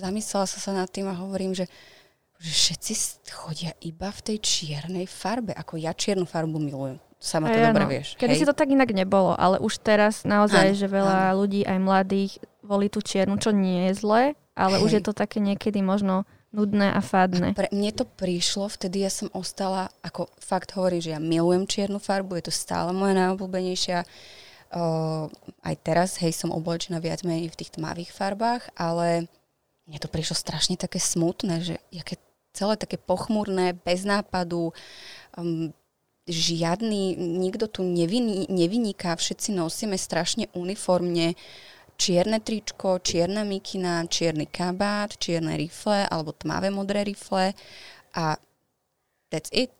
zamyslela 0.00 0.48
som 0.48 0.58
sa 0.64 0.72
nad 0.72 0.88
tým 0.88 1.12
a 1.12 1.14
hovorím, 1.14 1.52
že 1.52 1.68
že 2.38 2.50
všetci 2.50 2.92
chodia 3.30 3.72
iba 3.80 4.10
v 4.10 4.20
tej 4.20 4.38
čiernej 4.42 5.06
farbe. 5.08 5.54
Ako 5.56 5.78
ja 5.80 5.96
čiernu 5.96 6.26
farbu 6.28 6.58
milujem. 6.60 6.98
Sama 7.24 7.48
to 7.48 7.56
dobre 7.56 7.88
vieš. 7.88 8.20
Kedy 8.20 8.36
hej? 8.36 8.40
si 8.44 8.48
to 8.48 8.52
tak 8.52 8.68
inak 8.68 8.92
nebolo, 8.92 9.32
ale 9.32 9.56
už 9.56 9.80
teraz 9.80 10.28
naozaj, 10.28 10.76
ano, 10.76 10.76
že 10.76 10.86
veľa 10.92 11.32
ano. 11.32 11.40
ľudí, 11.40 11.64
aj 11.64 11.78
mladých, 11.80 12.32
volí 12.60 12.92
tú 12.92 13.00
čiernu, 13.00 13.40
čo 13.40 13.48
nie 13.48 13.88
je 13.88 13.92
zlé, 13.96 14.22
ale 14.52 14.76
hej. 14.76 14.84
už 14.84 14.90
je 15.00 15.02
to 15.08 15.16
také 15.16 15.40
niekedy 15.40 15.80
možno 15.80 16.28
nudné 16.52 16.92
a 16.92 17.00
fádne. 17.00 17.56
Pre 17.56 17.72
mne 17.72 17.90
to 17.96 18.04
prišlo, 18.04 18.68
vtedy 18.68 19.02
ja 19.02 19.10
som 19.10 19.32
ostala, 19.32 19.88
ako 20.04 20.28
fakt 20.36 20.76
hovorí, 20.76 21.00
že 21.00 21.16
ja 21.16 21.20
milujem 21.20 21.64
čiernu 21.64 21.96
farbu, 21.96 22.38
je 22.38 22.52
to 22.52 22.54
stále 22.54 22.92
moja 22.92 23.16
najobľúbenejšia. 23.16 24.04
Uh, 24.74 25.30
aj 25.64 25.74
teraz, 25.80 26.20
hej, 26.20 26.36
som 26.36 26.52
oblečená 26.52 27.00
viac 27.00 27.24
menej 27.24 27.48
v 27.48 27.58
tých 27.58 27.74
tmavých 27.78 28.12
farbách, 28.12 28.68
ale 28.76 29.30
mne 29.84 29.98
to 30.00 30.08
prišlo 30.08 30.36
strašne 30.36 30.76
také 30.80 30.96
smutné, 30.96 31.60
že 31.60 31.74
jaké 31.88 32.16
celé 32.54 32.78
také 32.78 32.96
pochmurné, 32.96 33.74
bez 33.74 34.06
nápadu, 34.06 34.70
um, 35.34 35.74
žiadny, 36.24 37.18
nikto 37.18 37.68
tu 37.68 37.84
nevyní, 37.84 38.48
nevyniká, 38.48 39.12
všetci 39.12 39.52
nosíme 39.52 39.98
strašne 40.00 40.48
uniformne 40.56 41.36
čierne 41.94 42.40
tričko, 42.40 42.98
čierna 42.98 43.44
mikina, 43.44 44.02
čierny 44.06 44.46
kabát, 44.50 45.14
čierne 45.14 45.54
rifle 45.54 46.06
alebo 46.08 46.34
tmavé 46.34 46.70
modré 46.70 47.06
rifle 47.06 47.54
a 48.14 48.36
that's 49.30 49.50
it. 49.54 49.70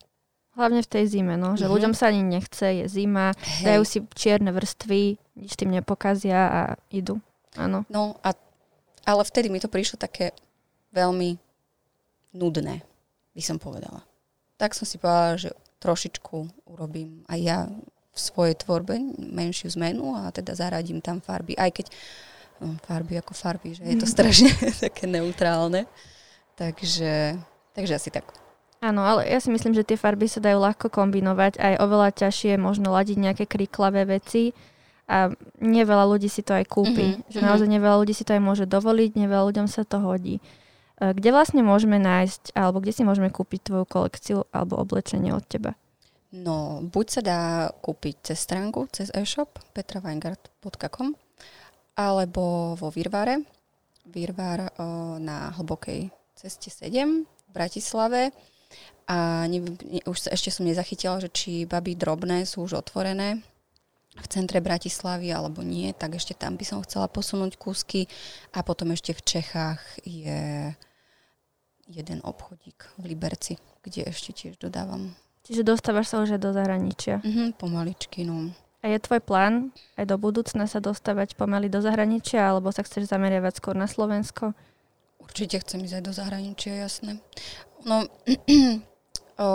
Hlavne 0.55 0.87
v 0.87 0.91
tej 0.91 1.19
zime, 1.19 1.35
no, 1.35 1.59
že 1.59 1.67
mm-hmm. 1.67 1.75
ľuďom 1.75 1.95
sa 1.99 2.15
ani 2.15 2.23
nechce, 2.23 2.63
je 2.63 2.87
zima, 2.87 3.35
Hej. 3.35 3.65
dajú 3.67 3.83
si 3.83 3.99
čierne 4.15 4.55
vrstvy, 4.55 5.19
nič 5.35 5.59
tým 5.59 5.75
nepokazia 5.75 6.41
a 6.47 6.61
idú. 6.95 7.19
Áno. 7.59 7.83
No 7.91 8.15
a, 8.23 8.39
ale 9.03 9.23
vtedy 9.27 9.51
mi 9.51 9.59
to 9.59 9.67
prišlo 9.67 9.99
také 9.99 10.31
veľmi 10.95 11.43
nudné, 12.35 12.83
by 13.33 13.43
som 13.43 13.57
povedala. 13.63 14.03
Tak 14.59 14.75
som 14.75 14.85
si 14.85 14.99
povedala, 14.99 15.39
že 15.39 15.51
trošičku 15.79 16.67
urobím 16.71 17.23
aj 17.31 17.39
ja 17.41 17.59
v 18.15 18.19
svojej 18.19 18.55
tvorbe 18.55 18.95
menšiu 19.19 19.75
zmenu 19.75 20.15
a 20.15 20.31
teda 20.31 20.55
zaradím 20.55 21.03
tam 21.03 21.19
farby, 21.19 21.59
aj 21.59 21.71
keď 21.83 21.87
no, 22.63 22.79
farby 22.87 23.19
ako 23.19 23.35
farby, 23.35 23.75
že 23.75 23.83
je 23.83 23.97
to 23.99 24.07
strašne 24.15 24.51
také 24.85 25.11
neutrálne. 25.11 25.87
Takže, 26.55 27.35
takže 27.75 27.99
asi 27.99 28.15
tak. 28.15 28.31
Áno, 28.79 29.03
ale 29.03 29.27
ja 29.27 29.43
si 29.43 29.51
myslím, 29.51 29.75
že 29.75 29.83
tie 29.83 29.99
farby 29.99 30.31
sa 30.31 30.45
dajú 30.45 30.61
ľahko 30.61 30.87
kombinovať, 30.93 31.59
aj 31.59 31.75
oveľa 31.83 32.09
ťažšie 32.15 32.61
možno 32.61 32.95
ladiť 32.95 33.17
nejaké 33.17 33.45
kriklavé 33.49 34.07
veci 34.07 34.55
a 35.09 35.33
neveľa 35.59 36.05
ľudí 36.15 36.29
si 36.29 36.45
to 36.45 36.55
aj 36.55 36.69
kúpi. 36.69 37.17
Mm-hmm. 37.17 37.33
Že 37.33 37.41
naozaj 37.43 37.69
neveľa 37.69 37.97
ľudí 38.05 38.15
si 38.15 38.23
to 38.29 38.37
aj 38.37 38.43
môže 38.45 38.65
dovoliť, 38.69 39.11
neveľa 39.19 39.45
ľuďom 39.51 39.67
sa 39.67 39.83
to 39.89 39.99
hodí. 40.05 40.39
E, 41.01 41.13
kde 41.15 41.31
vlastne 41.35 41.63
môžeme 41.67 41.99
nájsť, 41.99 42.55
alebo 42.55 42.79
kde 42.79 42.93
si 42.95 43.03
môžeme 43.03 43.31
kúpiť 43.31 43.71
tvoju 43.71 43.85
kolekciu 43.87 44.39
alebo 44.55 44.79
oblečenie 44.79 45.35
od 45.35 45.43
teba? 45.47 45.75
No, 46.35 46.83
buď 46.83 47.07
sa 47.07 47.21
dá 47.23 47.41
kúpiť 47.79 48.35
cez 48.35 48.43
stránku, 48.43 48.91
cez 48.91 49.11
e-shop 49.15 49.55
petraweingart.com 49.71 51.15
alebo 51.95 52.75
vo 52.75 52.91
Virvare. 52.91 53.47
Virvar 54.05 54.75
o, 54.77 55.17
na 55.17 55.55
hlbokej 55.55 56.11
ceste 56.35 56.69
7 56.69 57.25
v 57.25 57.51
Bratislave. 57.55 58.35
A 59.07 59.47
ne, 59.47 59.63
ne, 59.63 60.01
už 60.05 60.29
ešte 60.29 60.51
som 60.51 60.67
nezachytila, 60.67 61.23
že 61.23 61.31
či 61.31 61.65
baby 61.65 61.95
drobné 61.95 62.45
sú 62.45 62.67
už 62.67 62.83
otvorené 62.83 63.41
v 64.15 64.27
centre 64.31 64.63
Bratislavy 64.63 65.35
alebo 65.35 65.67
nie, 65.67 65.91
tak 65.91 66.15
ešte 66.19 66.39
tam 66.39 66.55
by 66.55 66.65
som 66.65 66.79
chcela 66.87 67.11
posunúť 67.11 67.59
kúsky. 67.59 68.07
A 68.55 68.63
potom 68.63 68.95
ešte 68.95 69.11
v 69.11 69.23
Čechách 69.23 69.83
je 70.07 70.71
jeden 71.91 72.19
obchodík 72.25 72.97
v 72.97 73.13
Liberci, 73.13 73.61
kde 73.83 74.09
ešte 74.09 74.33
tiež 74.33 74.57
dodávam. 74.57 75.13
Čiže 75.45 75.67
dostávaš 75.67 76.09
sa 76.09 76.25
už 76.25 76.39
aj 76.39 76.41
do 76.41 76.51
zahraničia? 76.57 77.21
Mhm, 77.21 77.61
pomaličky, 77.61 78.25
no. 78.25 78.55
A 78.81 78.93
je 78.93 79.01
tvoj 79.01 79.21
plán 79.25 79.73
aj 79.97 80.09
do 80.09 80.17
budúcna 80.21 80.69
sa 80.69 80.81
dostávať 80.81 81.37
pomaly 81.37 81.73
do 81.73 81.81
zahraničia, 81.81 82.49
alebo 82.49 82.73
sa 82.73 82.85
chceš 82.85 83.09
zameriavať 83.13 83.61
skôr 83.61 83.77
na 83.77 83.89
Slovensko? 83.89 84.53
Určite 85.21 85.61
chcem 85.65 85.85
ísť 85.85 86.01
aj 86.01 86.05
do 86.05 86.13
zahraničia, 86.13 86.85
jasné. 86.85 87.21
No, 87.85 88.05
o, 89.45 89.49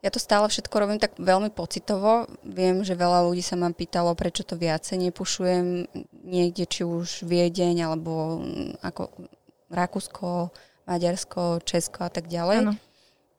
ja 0.00 0.08
to 0.08 0.16
stále 0.16 0.48
všetko 0.48 0.74
robím 0.80 0.96
tak 0.96 1.20
veľmi 1.20 1.52
pocitovo. 1.52 2.24
Viem, 2.40 2.80
že 2.80 2.96
veľa 2.96 3.28
ľudí 3.28 3.44
sa 3.44 3.60
ma 3.60 3.68
pýtalo, 3.68 4.16
prečo 4.16 4.48
to 4.48 4.56
viacej 4.56 4.96
nepušujem 4.96 5.92
niekde, 6.24 6.64
či 6.64 6.88
už 6.88 7.28
Viedeň, 7.28 7.84
alebo 7.84 8.40
mm, 8.40 8.80
ako 8.80 9.12
Rakúsko, 9.68 10.48
Maďarsko, 10.88 11.60
Česko 11.68 12.08
a 12.08 12.10
tak 12.10 12.32
ďalej. 12.32 12.56
Ano. 12.64 12.72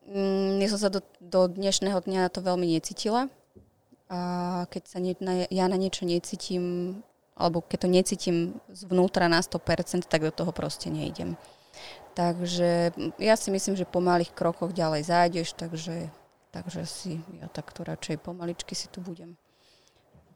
Mm, 0.05 0.61
ja 0.61 0.67
som 0.69 0.79
sa 0.85 0.89
do, 0.93 1.01
do 1.17 1.49
dnešného 1.49 1.97
dňa 1.97 2.19
na 2.25 2.29
to 2.29 2.45
veľmi 2.45 2.69
necítila. 2.69 3.25
A 4.11 4.19
keď 4.69 4.83
sa 4.85 4.97
nie, 5.01 5.17
na, 5.17 5.49
ja 5.49 5.65
na 5.65 5.81
niečo 5.81 6.05
necítim, 6.05 6.99
alebo 7.33 7.65
keď 7.65 7.77
to 7.79 7.89
necítim 7.89 8.37
zvnútra 8.69 9.25
na 9.25 9.41
100%, 9.41 10.05
tak 10.05 10.21
do 10.21 10.33
toho 10.35 10.53
proste 10.53 10.93
nejdem. 10.93 11.41
Takže 12.13 12.91
ja 13.17 13.35
si 13.39 13.49
myslím, 13.55 13.79
že 13.79 13.87
po 13.87 14.03
malých 14.03 14.35
krokoch 14.35 14.75
ďalej 14.75 15.07
zájdeš, 15.07 15.55
takže, 15.55 16.11
takže 16.51 16.83
si 16.85 17.23
ja 17.39 17.47
takto 17.47 17.87
radšej 17.87 18.21
pomaličky 18.21 18.75
si 18.75 18.91
tu 18.91 18.99
budem. 18.99 19.39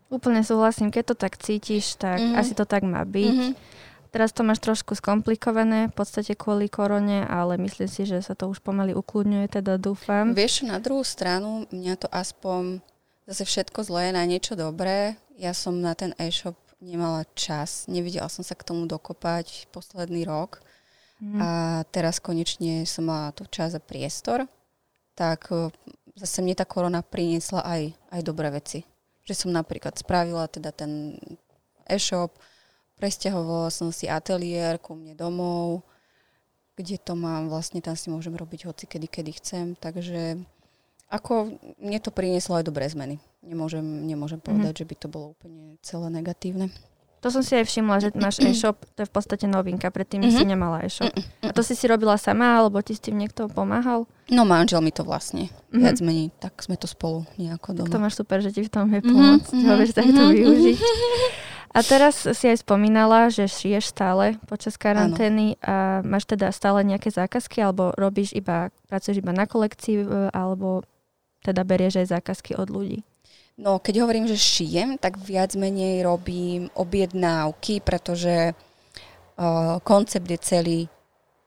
Úplne 0.09 0.45
súhlasím, 0.45 0.93
keď 0.93 1.03
to 1.11 1.15
tak 1.17 1.35
cítiš, 1.37 1.97
tak 1.97 2.21
mm-hmm. 2.21 2.39
asi 2.39 2.53
to 2.53 2.63
tak 2.63 2.85
má 2.87 3.01
byť. 3.03 3.35
Mm-hmm. 3.35 3.83
Teraz 4.15 4.31
to 4.31 4.47
máš 4.47 4.63
trošku 4.63 4.95
skomplikované, 4.95 5.91
v 5.91 5.95
podstate 5.99 6.39
kvôli 6.39 6.71
korone, 6.71 7.27
ale 7.27 7.59
myslím 7.59 7.89
si, 7.91 8.07
že 8.07 8.23
sa 8.23 8.31
to 8.31 8.47
už 8.47 8.63
pomaly 8.63 8.95
ukludňuje, 8.95 9.59
teda 9.59 9.75
dúfam. 9.75 10.31
Vieš, 10.31 10.63
na 10.63 10.79
druhú 10.79 11.03
stranu, 11.03 11.67
mňa 11.67 11.99
to 11.99 12.07
aspoň 12.07 12.79
zase 13.27 13.43
všetko 13.43 13.83
zlé 13.83 14.15
na 14.15 14.23
niečo 14.23 14.55
dobré. 14.55 15.19
Ja 15.35 15.51
som 15.51 15.83
na 15.83 15.91
ten 15.99 16.15
e-shop 16.15 16.55
nemala 16.79 17.27
čas, 17.35 17.91
nevidela 17.91 18.31
som 18.31 18.45
sa 18.45 18.55
k 18.55 18.63
tomu 18.63 18.87
dokopať 18.87 19.67
posledný 19.73 20.23
rok 20.23 20.63
mm. 21.19 21.39
a 21.41 21.49
teraz 21.91 22.23
konečne 22.23 22.87
som 22.87 23.11
mala 23.11 23.35
to 23.35 23.43
čas 23.51 23.75
a 23.75 23.83
priestor, 23.83 24.47
tak 25.11 25.51
zase 26.15 26.39
mne 26.41 26.55
tá 26.55 26.65
korona 26.65 27.03
priniesla 27.03 27.61
aj, 27.63 27.81
aj 28.11 28.21
dobré 28.23 28.49
veci. 28.51 28.87
Že 29.27 29.33
som 29.45 29.49
napríklad 29.51 29.95
spravila 29.99 30.47
teda 30.47 30.71
ten 30.71 31.19
e-shop, 31.85 32.35
Presťahovala 32.95 33.67
som 33.75 33.91
si 33.91 34.07
ateliér 34.07 34.79
ku 34.79 34.95
mne 34.95 35.19
domov, 35.19 35.83
kde 36.79 36.95
to 36.95 37.11
mám, 37.11 37.51
vlastne 37.51 37.83
tam 37.83 37.99
si 37.99 38.07
môžem 38.07 38.31
robiť 38.31 38.71
hoci 38.71 38.87
kedy, 38.87 39.07
kedy 39.11 39.31
chcem, 39.35 39.65
takže 39.75 40.39
ako 41.11 41.59
mne 41.75 41.99
to 41.99 42.15
prinieslo 42.15 42.55
aj 42.55 42.67
dobré 42.67 42.87
zmeny. 42.87 43.19
Nemôžem, 43.43 43.83
nemôžem 43.83 44.39
mhm. 44.39 44.47
povedať, 44.47 44.71
mm-hmm. 44.71 44.81
že 44.87 44.89
by 44.89 44.95
to 44.95 45.07
bolo 45.11 45.25
úplne 45.35 45.75
celé 45.83 46.07
negatívne. 46.07 46.71
To 47.25 47.33
som 47.33 47.41
si 47.41 47.57
aj 47.57 47.65
všimla, 47.65 47.97
že 48.05 48.09
máš 48.13 48.37
e-shop, 48.37 48.85
to 48.93 49.01
je 49.01 49.09
v 49.09 49.13
podstate 49.17 49.49
novinka, 49.49 49.89
predtým 49.89 50.21
mm-hmm. 50.21 50.37
si 50.37 50.45
mhm. 50.45 50.49
nemala 50.53 50.85
e-shop. 50.85 51.09
A 51.41 51.49
to 51.49 51.65
si 51.65 51.73
si 51.73 51.89
robila 51.89 52.21
sama, 52.21 52.61
alebo 52.61 52.77
ti 52.85 52.93
s 52.93 53.01
tým 53.01 53.17
niekto 53.17 53.49
pomáhal? 53.49 54.05
No 54.29 54.45
manžel 54.45 54.85
mi 54.85 54.93
to 54.93 55.01
vlastne 55.01 55.49
mm-hmm. 55.49 55.81
viac 55.81 55.97
mení, 56.05 56.29
tak 56.37 56.53
sme 56.61 56.77
to 56.77 56.85
spolu 56.85 57.25
nejako 57.41 57.81
doma. 57.81 57.89
To 57.89 57.97
máš 57.97 58.21
super, 58.21 58.45
že 58.45 58.53
ti 58.53 58.61
v 58.61 58.69
tom 58.69 58.93
je 58.93 59.01
pomôcť, 59.01 59.57
mm-hmm. 59.57 59.65
ho 59.65 59.73
vieš 59.73 59.97
takto 59.97 60.21
mm-hmm. 60.21 60.37
využiť. 60.37 60.79
A 61.75 61.83
teraz 61.83 62.23
si 62.23 62.45
aj 62.45 62.61
spomínala, 62.61 63.27
že 63.33 63.51
šiješ 63.51 63.91
stále 63.91 64.37
počas 64.47 64.77
karantény 64.77 65.59
a 65.65 66.05
máš 66.05 66.23
teda 66.29 66.53
stále 66.53 66.85
nejaké 66.85 67.09
zákazky 67.09 67.59
alebo 67.59 67.91
robíš 67.99 68.31
iba, 68.37 68.69
pracuješ 68.87 69.19
iba 69.19 69.35
na 69.35 69.43
kolekcii 69.43 69.97
e, 69.99 70.05
alebo 70.31 70.87
teda 71.43 71.67
berieš 71.67 72.05
aj 72.05 72.15
zákazky 72.15 72.55
od 72.55 72.71
ľudí? 72.71 73.03
No, 73.55 73.79
keď 73.79 74.03
hovorím, 74.03 74.27
že 74.27 74.35
šijem, 74.35 74.99
tak 74.99 75.15
viac 75.15 75.55
menej 75.55 76.03
robím 76.03 76.67
objednávky, 76.75 77.79
pretože 77.79 78.51
uh, 78.51 79.79
koncept 79.79 80.27
je 80.27 80.39
celý 80.43 80.79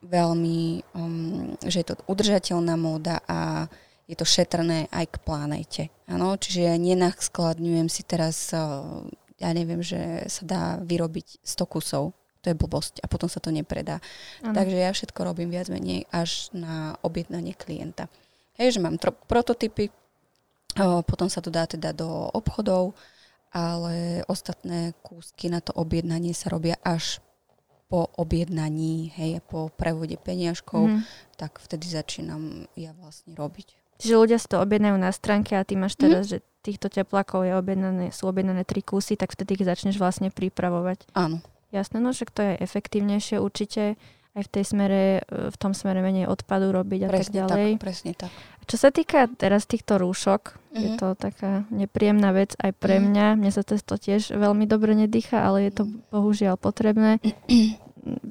veľmi, 0.00 0.88
um, 0.96 1.52
že 1.60 1.84
je 1.84 1.86
to 1.92 2.00
udržateľná 2.08 2.80
móda 2.80 3.20
a 3.28 3.68
je 4.08 4.16
to 4.16 4.24
šetrné 4.24 4.88
aj 4.88 5.04
k 5.04 5.16
planete. 5.20 5.82
Ano? 6.08 6.32
Čiže 6.40 6.80
nenaskladňujem 6.80 7.92
si 7.92 8.00
teraz 8.08 8.56
uh, 8.56 9.04
ja 9.38 9.54
neviem, 9.54 9.80
že 9.80 10.26
sa 10.26 10.42
dá 10.42 10.62
vyrobiť 10.82 11.42
100 11.46 11.72
kusov. 11.72 12.04
To 12.42 12.46
je 12.50 12.58
blbosť 12.58 13.02
a 13.02 13.10
potom 13.10 13.26
sa 13.26 13.42
to 13.42 13.50
nepredá. 13.50 13.98
Ano. 14.42 14.54
Takže 14.54 14.76
ja 14.78 14.90
všetko 14.94 15.20
robím 15.26 15.50
viac 15.50 15.70
menej 15.70 16.06
až 16.10 16.50
na 16.54 16.94
objednanie 17.02 17.54
klienta. 17.54 18.06
Hej, 18.58 18.78
že 18.78 18.82
mám 18.82 18.98
tro- 18.98 19.14
prototypy, 19.26 19.90
potom 21.04 21.28
sa 21.28 21.42
to 21.42 21.50
dá 21.50 21.66
teda 21.66 21.90
do 21.92 22.06
obchodov, 22.32 22.94
ale 23.50 24.22
ostatné 24.28 24.92
kúsky 25.00 25.48
na 25.48 25.58
to 25.64 25.72
objednanie 25.74 26.36
sa 26.36 26.52
robia 26.52 26.76
až 26.84 27.20
po 27.88 28.12
objednaní, 28.20 29.08
hej, 29.16 29.40
po 29.48 29.72
prevode 29.72 30.20
peniažkov, 30.20 30.92
mm. 30.92 31.00
tak 31.40 31.56
vtedy 31.56 31.88
začínam 31.88 32.68
ja 32.76 32.92
vlastne 33.00 33.32
robiť. 33.32 33.80
Čiže 33.98 34.14
ľudia 34.14 34.38
si 34.38 34.46
to 34.46 34.60
objednajú 34.60 34.96
na 35.00 35.10
stránke 35.10 35.56
a 35.56 35.64
ty 35.64 35.74
máš 35.74 35.96
teraz, 35.96 36.28
mm. 36.28 36.30
že 36.36 36.38
týchto 36.60 36.92
teplákov 36.92 37.48
je 37.48 37.56
objednané, 37.56 38.12
sú 38.12 38.28
objednané 38.28 38.68
tri 38.68 38.84
kusy, 38.84 39.16
tak 39.16 39.32
vtedy 39.32 39.56
ich 39.56 39.64
začneš 39.64 39.96
vlastne 39.96 40.28
pripravovať. 40.28 41.08
Áno. 41.16 41.40
Jasné, 41.72 42.00
no 42.00 42.12
však 42.12 42.30
to 42.32 42.40
je 42.44 42.52
efektívnejšie 42.60 43.40
určite 43.40 43.96
aj 44.36 44.42
v 44.44 44.50
tej 44.52 44.64
smere, 44.64 45.02
v 45.28 45.56
tom 45.56 45.72
smere 45.72 46.04
menej 46.04 46.28
odpadu 46.28 46.70
robiť 46.70 47.00
a 47.04 47.08
presne 47.08 47.24
tak 47.24 47.36
ďalej. 47.40 47.68
Tak, 47.74 47.80
presne 47.80 48.12
tak. 48.14 48.32
Čo 48.68 48.76
sa 48.76 48.92
týka 48.92 49.32
teraz 49.40 49.64
týchto 49.64 49.96
rúšok, 49.96 50.52
mm-hmm. 50.52 50.76
je 50.76 50.88
mhm. 50.92 50.98
to 51.00 51.06
taká 51.16 51.64
nepríjemná 51.72 52.36
vec 52.36 52.52
aj 52.60 52.76
pre 52.76 53.00
mm-hmm. 53.00 53.08
mňa. 53.08 53.26
Mne 53.40 53.50
sa 53.50 53.64
to 53.64 53.96
tiež 53.96 54.36
veľmi 54.36 54.68
dobre 54.68 54.92
nedýcha, 54.92 55.40
ale 55.40 55.68
je 55.68 55.72
to 55.80 55.84
bohužiaľ 56.12 56.60
potrebné. 56.60 57.18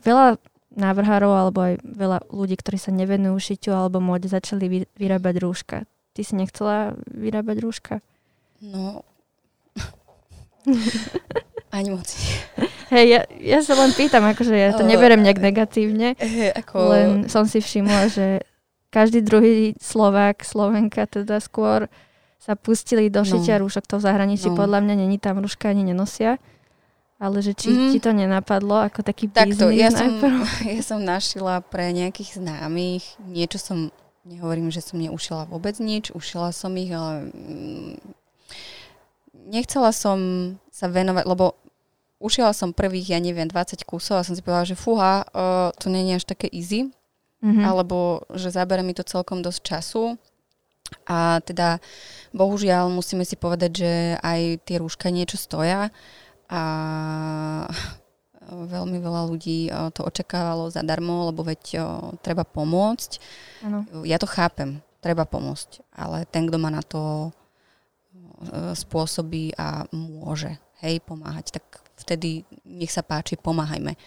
Veľa 0.05 0.37
návrhárov 0.77 1.33
alebo 1.33 1.59
aj 1.65 1.81
veľa 1.81 2.29
ľudí, 2.29 2.53
ktorí 2.53 2.77
sa 2.77 2.93
nevenujú 2.93 3.33
šiťu 3.33 3.73
alebo 3.73 3.97
môde, 3.97 4.29
začali 4.29 4.85
vyrábať 4.93 5.35
rúška. 5.41 5.77
Ty 6.13 6.21
si 6.21 6.33
nechcela 6.37 6.93
vyrábať 7.09 7.57
rúška? 7.57 7.95
No, 8.61 9.01
ani 11.77 11.89
moc. 11.91 12.07
Hej, 12.87 13.05
ja, 13.09 13.21
ja 13.41 13.59
sa 13.59 13.75
len 13.75 13.91
pýtam, 13.91 14.23
akože 14.23 14.55
ja 14.55 14.71
to 14.71 14.87
neberem 14.87 15.19
nejak 15.19 15.43
negatívne, 15.43 16.15
hey, 16.15 16.55
ako... 16.55 16.75
len 16.93 17.09
som 17.27 17.43
si 17.43 17.59
všimla, 17.59 18.07
že 18.07 18.47
každý 18.89 19.19
druhý 19.21 19.75
Slovák, 19.79 20.41
Slovenka 20.43 21.05
teda 21.05 21.43
skôr 21.43 21.91
sa 22.37 22.55
pustili 22.55 23.11
do 23.11 23.25
šitia 23.27 23.59
no. 23.59 23.67
rúšok. 23.67 23.83
To 23.91 23.99
v 23.99 24.05
zahraničí 24.07 24.47
no. 24.47 24.55
podľa 24.55 24.79
mňa 24.85 24.95
není 24.95 25.17
tam 25.19 25.43
rúška 25.43 25.67
ani 25.67 25.83
nenosia. 25.83 26.39
Ale 27.17 27.41
že 27.41 27.57
či 27.57 27.73
mm. 27.73 27.89
ti 27.91 27.97
to 27.97 28.13
nenapadlo 28.13 28.77
ako 28.77 29.01
taký 29.01 29.25
Takto, 29.25 29.73
ja 29.73 29.89
som, 29.89 30.21
ja 30.63 30.81
som 30.85 31.01
našila 31.01 31.65
pre 31.65 31.89
nejakých 31.89 32.37
známych, 32.37 33.17
niečo 33.25 33.57
som, 33.57 33.89
nehovorím, 34.21 34.69
že 34.69 34.85
som 34.85 35.01
neušila 35.01 35.49
vôbec 35.49 35.73
nič, 35.81 36.13
ušila 36.13 36.53
som 36.53 36.77
ich, 36.77 36.93
ale 36.93 37.33
mm, 37.33 37.97
nechcela 39.49 39.89
som 39.89 40.19
sa 40.69 40.93
venovať, 40.93 41.25
lebo 41.25 41.57
ušila 42.21 42.53
som 42.53 42.69
prvých, 42.69 43.17
ja 43.17 43.19
neviem, 43.19 43.49
20 43.49 43.81
kusov 43.81 44.21
a 44.21 44.25
som 44.25 44.37
si 44.37 44.45
povedala, 44.45 44.69
že 44.69 44.77
fúha, 44.77 45.25
uh, 45.25 45.73
to 45.81 45.89
nie 45.89 46.13
je 46.13 46.21
až 46.21 46.25
také 46.29 46.45
easy, 46.53 46.93
mm-hmm. 47.43 47.63
alebo 47.63 48.23
že 48.33 48.53
zabere 48.53 48.81
mi 48.81 48.93
to 48.97 49.05
celkom 49.05 49.41
dosť 49.41 49.61
času. 49.63 50.03
A 51.03 51.43
teda, 51.43 51.83
bohužiaľ, 52.31 52.87
musíme 52.87 53.27
si 53.27 53.35
povedať, 53.35 53.71
že 53.75 53.91
aj 54.23 54.63
tie 54.63 54.79
rúška 54.79 55.11
niečo 55.11 55.35
stoja 55.35 55.91
a 56.47 56.61
veľmi 58.75 58.97
veľa 59.03 59.21
ľudí 59.27 59.67
to 59.91 60.07
očakávalo 60.07 60.71
zadarmo, 60.71 61.27
lebo 61.27 61.43
veď 61.43 61.83
treba 62.23 62.47
pomôcť. 62.47 63.11
Ano. 63.67 63.83
Ja 64.07 64.15
to 64.15 64.31
chápem, 64.31 64.79
treba 65.03 65.27
pomôcť, 65.27 65.83
ale 65.91 66.23
ten, 66.31 66.47
kto 66.47 66.55
má 66.55 66.71
na 66.71 66.79
to 66.79 67.35
spôsobí 68.77 69.57
a 69.57 69.89
môže 69.91 70.55
hej, 70.85 71.01
pomáhať, 71.01 71.57
tak 71.57 71.65
vtedy 71.97 72.45
nech 72.65 72.93
sa 72.93 73.01
páči, 73.01 73.37
pomáhajme. 73.37 73.97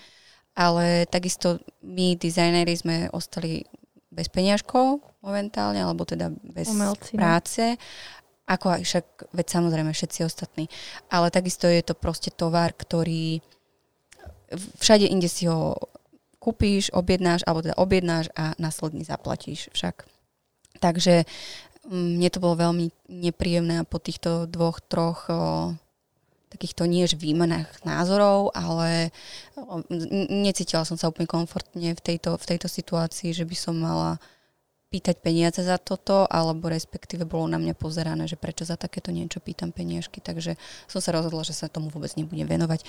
Ale 0.61 1.09
takisto 1.09 1.57
my, 1.81 2.21
dizajnéri, 2.21 2.77
sme 2.77 2.97
ostali 3.17 3.65
bez 4.13 4.29
peňažkov 4.29 5.01
momentálne, 5.25 5.81
alebo 5.81 6.05
teda 6.05 6.29
bez 6.45 6.69
Umelci, 6.69 7.17
no. 7.17 7.21
práce. 7.21 7.65
Ako 8.45 8.67
aj 8.77 8.83
však, 8.83 9.07
veď 9.33 9.47
samozrejme 9.47 9.93
všetci 9.95 10.21
ostatní. 10.27 10.67
Ale 11.09 11.33
takisto 11.33 11.65
je 11.65 11.81
to 11.81 11.95
proste 11.97 12.35
tovar, 12.35 12.75
ktorý 12.75 13.41
všade 14.83 15.07
inde 15.07 15.31
si 15.31 15.47
ho 15.47 15.79
kúpíš, 16.43 16.91
objednáš, 16.91 17.47
alebo 17.47 17.63
teda 17.63 17.77
objednáš 17.79 18.33
a 18.35 18.57
následne 18.59 19.07
zaplatíš 19.07 19.71
však. 19.71 20.09
Takže 20.83 21.29
mm, 21.87 22.19
mne 22.19 22.29
to 22.33 22.43
bolo 22.43 22.59
veľmi 22.59 22.91
nepríjemné 23.07 23.87
po 23.87 24.03
týchto 24.03 24.51
dvoch, 24.51 24.83
troch 24.83 25.31
takýchto 26.51 26.83
niež 26.85 27.15
výmenách 27.15 27.87
názorov, 27.87 28.51
ale 28.53 29.15
necítila 30.29 30.83
som 30.83 30.99
sa 30.99 31.07
úplne 31.07 31.31
komfortne 31.31 31.95
v 31.95 32.03
tejto, 32.03 32.35
v 32.35 32.45
tejto 32.45 32.67
situácii, 32.67 33.31
že 33.31 33.47
by 33.47 33.57
som 33.57 33.79
mala 33.79 34.19
pýtať 34.91 35.23
peniaze 35.23 35.63
za 35.63 35.79
toto, 35.79 36.27
alebo 36.27 36.67
respektíve 36.67 37.23
bolo 37.23 37.47
na 37.47 37.63
mňa 37.63 37.79
pozerané, 37.79 38.27
že 38.27 38.35
prečo 38.35 38.67
za 38.67 38.75
takéto 38.75 39.15
niečo 39.15 39.39
pýtam 39.39 39.71
peniažky, 39.71 40.19
takže 40.19 40.59
som 40.91 40.99
sa 40.99 41.15
rozhodla, 41.15 41.47
že 41.47 41.55
sa 41.55 41.71
tomu 41.71 41.95
vôbec 41.95 42.11
nebudem 42.19 42.51
venovať. 42.51 42.83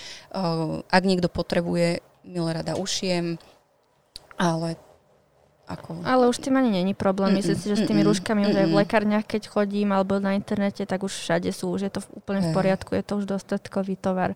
Ak 0.90 1.04
niekto 1.06 1.30
potrebuje, 1.30 2.02
milé 2.26 2.50
rada 2.58 2.74
ušiem, 2.74 3.38
ale 4.42 4.82
ako... 5.76 6.04
Ale 6.04 6.28
už 6.28 6.38
tým 6.44 6.60
ani 6.60 6.72
není 6.72 6.94
problém. 6.94 7.36
Myslím 7.38 7.56
si, 7.56 7.72
že 7.72 7.80
s 7.80 7.88
tými 7.88 8.04
rúškami 8.04 8.48
už 8.48 8.56
aj 8.56 8.68
v 8.68 8.78
lekárniach, 8.84 9.26
keď 9.26 9.48
chodím, 9.48 9.96
alebo 9.96 10.20
na 10.20 10.36
internete, 10.36 10.84
tak 10.84 11.04
už 11.04 11.12
všade 11.12 11.50
sú, 11.56 11.72
už 11.72 11.88
je 11.88 11.92
to 11.92 12.02
úplne 12.12 12.44
v 12.44 12.50
poriadku, 12.52 12.96
je 12.96 13.04
to 13.06 13.20
už 13.22 13.26
dostatkový 13.28 13.96
tovar. 13.96 14.36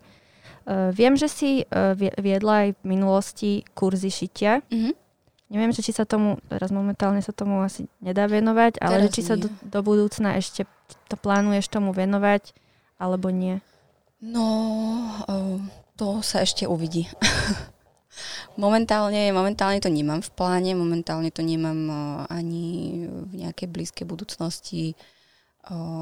Uh, 0.66 0.90
viem, 0.90 1.14
že 1.14 1.30
si 1.30 1.62
uh, 1.62 1.94
viedla 1.96 2.66
aj 2.66 2.68
v 2.78 2.82
minulosti 2.84 3.50
kurzy 3.76 4.10
šitia. 4.10 4.64
Mm-hmm 4.66 5.06
neviem, 5.46 5.70
že 5.70 5.82
či 5.82 5.94
sa 5.94 6.02
tomu, 6.02 6.42
teraz 6.50 6.74
momentálne 6.74 7.22
sa 7.22 7.30
tomu 7.30 7.62
asi 7.62 7.86
nedá 8.02 8.26
venovať, 8.26 8.82
ale 8.82 9.06
že 9.06 9.14
či 9.14 9.22
nie. 9.22 9.28
sa 9.30 9.34
do, 9.38 9.48
do 9.62 9.80
budúcna 9.82 10.34
ešte 10.38 10.66
to 11.06 11.14
plánuješ 11.18 11.70
tomu 11.70 11.94
venovať, 11.94 12.54
alebo 12.98 13.30
nie? 13.30 13.62
No, 14.18 14.46
to 15.94 16.20
sa 16.22 16.42
ešte 16.42 16.66
uvidí. 16.66 17.06
momentálne, 18.56 19.30
momentálne 19.32 19.80
to 19.80 19.92
nemám 19.92 20.22
v 20.22 20.30
pláne, 20.32 20.72
momentálne 20.72 21.28
to 21.34 21.42
nemám 21.44 21.90
ani 22.32 23.04
v 23.10 23.32
nejakej 23.46 23.68
blízkej 23.70 24.06
budúcnosti 24.08 24.98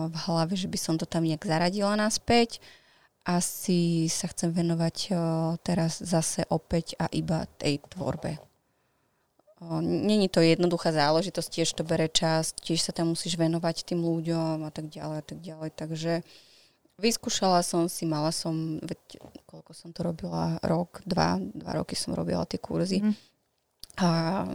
v 0.09 0.16
hlave, 0.29 0.55
že 0.61 0.68
by 0.68 0.77
som 0.77 1.00
to 1.00 1.09
tam 1.09 1.24
nejak 1.24 1.44
zaradila 1.44 1.96
naspäť. 1.96 2.61
Asi 3.24 4.05
sa 4.12 4.29
chcem 4.29 4.53
venovať 4.53 5.16
teraz 5.64 5.96
zase 6.05 6.44
opäť 6.53 6.92
a 7.00 7.09
iba 7.09 7.48
tej 7.57 7.81
tvorbe. 7.88 8.37
Není 9.81 10.29
to 10.29 10.44
jednoduchá 10.44 10.92
záležitosť, 10.92 11.48
tiež 11.48 11.72
to 11.72 11.88
bere 11.88 12.12
čas, 12.12 12.53
tiež 12.53 12.85
sa 12.85 12.92
tam 12.92 13.16
musíš 13.16 13.40
venovať 13.40 13.88
tým 13.88 14.05
ľuďom 14.05 14.61
a 14.61 14.68
tak 14.68 14.92
ďalej 14.92 15.16
a 15.16 15.24
tak 15.24 15.40
ďalej. 15.40 15.70
Takže 15.72 16.12
vyskúšala 16.98 17.61
som 17.66 17.88
si, 17.90 18.07
mala 18.07 18.30
som, 18.30 18.78
veď, 18.83 19.20
koľko 19.46 19.72
som 19.74 19.90
to 19.90 20.07
robila, 20.07 20.59
rok, 20.62 21.02
dva, 21.07 21.38
dva 21.40 21.80
roky 21.83 21.98
som 21.98 22.14
robila 22.14 22.46
tie 22.46 22.59
kurzy. 22.61 23.02
Mm. 23.02 23.14
A 23.98 24.09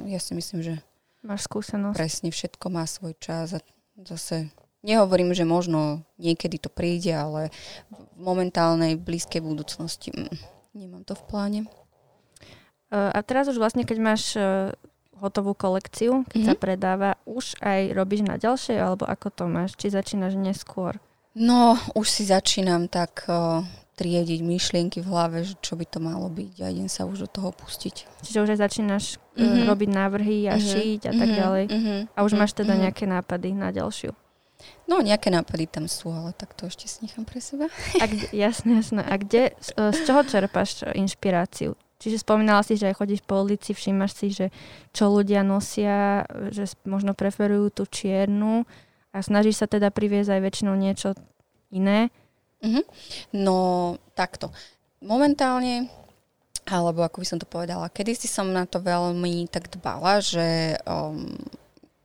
ja 0.08 0.20
si 0.20 0.36
myslím, 0.36 0.60
že 0.64 0.76
Máš 1.20 1.52
skúsenosť. 1.52 2.00
Presne, 2.00 2.32
všetko 2.32 2.66
má 2.72 2.88
svoj 2.88 3.12
čas 3.20 3.52
a 3.52 3.60
zase 4.08 4.48
Nehovorím, 4.80 5.36
že 5.36 5.44
možno 5.44 6.08
niekedy 6.16 6.56
to 6.56 6.72
príde, 6.72 7.12
ale 7.12 7.52
v 7.92 8.16
momentálnej 8.16 8.96
blízkej 8.96 9.44
budúcnosti 9.44 10.16
mm, 10.16 10.40
nemám 10.72 11.04
to 11.04 11.20
v 11.20 11.24
pláne. 11.28 11.62
A 12.88 13.20
teraz 13.20 13.52
už 13.52 13.60
vlastne, 13.60 13.84
keď 13.84 13.98
máš 14.00 14.34
e, 14.40 14.72
hotovú 15.20 15.52
kolekciu, 15.52 16.24
keď 16.32 16.40
mm-hmm. 16.42 16.48
sa 16.48 16.56
predáva, 16.56 17.10
už 17.28 17.60
aj 17.60 17.92
robíš 17.92 18.24
na 18.24 18.40
ďalšej, 18.40 18.80
alebo 18.80 19.04
ako 19.04 19.28
to 19.30 19.44
máš? 19.52 19.76
Či 19.76 19.94
začínaš 19.94 20.40
neskôr? 20.40 20.96
No, 21.38 21.78
už 21.94 22.10
si 22.10 22.24
začínam 22.26 22.90
tak 22.90 23.30
uh, 23.30 23.62
triediť 24.00 24.40
myšlienky 24.40 25.04
v 25.04 25.12
hlave, 25.12 25.44
že 25.44 25.60
čo 25.60 25.76
by 25.76 25.84
to 25.84 26.00
malo 26.00 26.32
byť 26.32 26.56
a 26.64 26.72
idem 26.72 26.88
sa 26.88 27.04
už 27.04 27.28
do 27.28 27.30
toho 27.30 27.52
pustiť. 27.52 28.08
Čiže 28.24 28.42
už 28.48 28.50
aj 28.56 28.60
začínaš 28.64 29.20
mm-hmm. 29.36 29.68
robiť 29.68 29.90
návrhy 29.92 30.40
a 30.48 30.56
mm-hmm. 30.56 30.72
šiť 30.72 31.02
a 31.04 31.12
tak 31.12 31.20
mm-hmm. 31.20 31.40
ďalej. 31.44 31.66
Mm-hmm. 31.68 32.00
A 32.16 32.20
už 32.24 32.32
máš 32.40 32.56
teda 32.56 32.74
mm-hmm. 32.74 32.84
nejaké 32.88 33.06
nápady 33.06 33.50
na 33.52 33.70
ďalšiu? 33.76 34.16
No, 34.88 35.04
nejaké 35.04 35.28
nápady 35.32 35.68
tam 35.68 35.86
sú, 35.92 36.12
ale 36.16 36.32
tak 36.36 36.56
to 36.56 36.68
ešte 36.72 36.88
si 36.88 37.04
nechám 37.06 37.28
pre 37.28 37.44
seba. 37.44 37.68
A 38.00 38.04
kde, 38.08 38.26
jasné, 38.48 38.80
jasné. 38.80 39.04
A 39.04 39.16
kde, 39.20 39.52
z, 39.60 39.70
e, 39.76 39.92
z 39.92 40.00
čoho 40.08 40.24
čerpáš 40.24 40.84
e, 40.84 40.96
inšpiráciu? 40.96 41.76
Čiže 42.00 42.24
spomínala 42.24 42.64
si, 42.64 42.80
že 42.80 42.88
aj 42.88 43.04
chodíš 43.04 43.22
po 43.28 43.44
ulici, 43.44 43.76
všímaš 43.76 44.12
si, 44.16 44.28
že 44.32 44.56
čo 44.96 45.12
ľudia 45.12 45.44
nosia, 45.44 46.24
že 46.48 46.72
možno 46.88 47.12
preferujú 47.12 47.76
tú 47.76 47.84
čiernu 47.84 48.64
a 49.10 49.18
snažíš 49.26 49.62
sa 49.62 49.68
teda 49.68 49.90
priviesť 49.90 50.38
aj 50.38 50.42
väčšinou 50.42 50.76
niečo 50.78 51.18
iné? 51.74 52.14
Mm-hmm. 52.62 52.84
No, 53.40 53.96
takto. 54.14 54.54
Momentálne, 55.00 55.88
alebo 56.68 57.02
ako 57.02 57.24
by 57.24 57.28
som 57.28 57.40
to 57.40 57.48
povedala, 57.48 57.90
kedy 57.90 58.14
som 58.20 58.52
na 58.52 58.68
to 58.68 58.84
veľmi 58.84 59.48
tak 59.48 59.72
dbala, 59.72 60.20
že 60.20 60.78
um, 60.84 61.34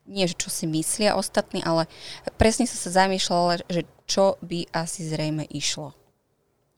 nie, 0.07 0.25
že 0.29 0.37
čo 0.39 0.49
si 0.53 0.65
myslia 0.69 1.17
ostatní, 1.19 1.65
ale 1.65 1.91
presne 2.37 2.69
som 2.69 2.79
sa 2.79 3.05
zamýšľala, 3.05 3.67
že 3.69 3.83
čo 4.05 4.37
by 4.45 4.69
asi 4.73 5.09
zrejme 5.09 5.49
išlo. 5.49 5.97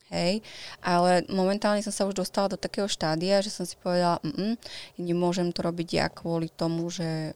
Hej, 0.07 0.39
ale 0.87 1.27
momentálne 1.27 1.83
som 1.83 1.91
sa 1.91 2.07
už 2.07 2.15
dostala 2.15 2.55
do 2.55 2.55
takého 2.55 2.87
štádia, 2.87 3.43
že 3.43 3.51
som 3.51 3.67
si 3.67 3.75
povedala, 3.75 4.23
mm, 4.23 4.55
nemôžem 5.03 5.51
to 5.51 5.67
robiť 5.67 5.89
ja 5.91 6.07
kvôli 6.07 6.47
tomu, 6.47 6.87
že 6.87 7.35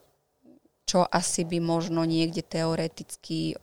čo 0.91 1.07
asi 1.07 1.47
by 1.47 1.63
možno 1.63 2.03
niekde 2.03 2.43
teoreticky 2.43 3.55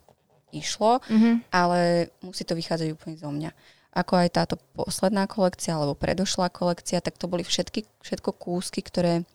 išlo, 0.55 1.03
mm-hmm. 1.03 1.51
ale 1.51 2.07
musí 2.23 2.47
to 2.47 2.55
vychádzať 2.55 2.95
úplne 2.95 3.19
zo 3.19 3.27
mňa. 3.27 3.51
Ako 3.91 4.13
aj 4.15 4.29
táto 4.31 4.55
posledná 4.71 5.27
kolekcia 5.27 5.75
alebo 5.75 5.97
predošlá 5.99 6.47
kolekcia, 6.47 7.03
tak 7.03 7.19
to 7.19 7.27
boli 7.27 7.43
všetky, 7.43 7.83
všetko 7.99 8.31
kúsky, 8.31 8.79
ktoré 8.79 9.27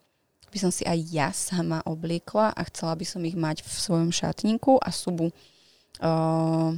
by 0.48 0.58
som 0.60 0.72
si 0.72 0.88
aj 0.88 0.98
ja 1.12 1.28
sama 1.36 1.84
obliekla 1.84 2.56
a 2.56 2.62
chcela 2.72 2.96
by 2.96 3.04
som 3.04 3.20
ich 3.28 3.36
mať 3.36 3.60
v 3.60 3.68
svojom 3.68 4.08
šatníku 4.12 4.80
a 4.80 4.88
sú 4.88 5.12
uh, 5.12 6.70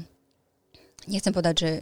nechcem 1.07 1.31
povedať, 1.35 1.55
že 1.55 1.73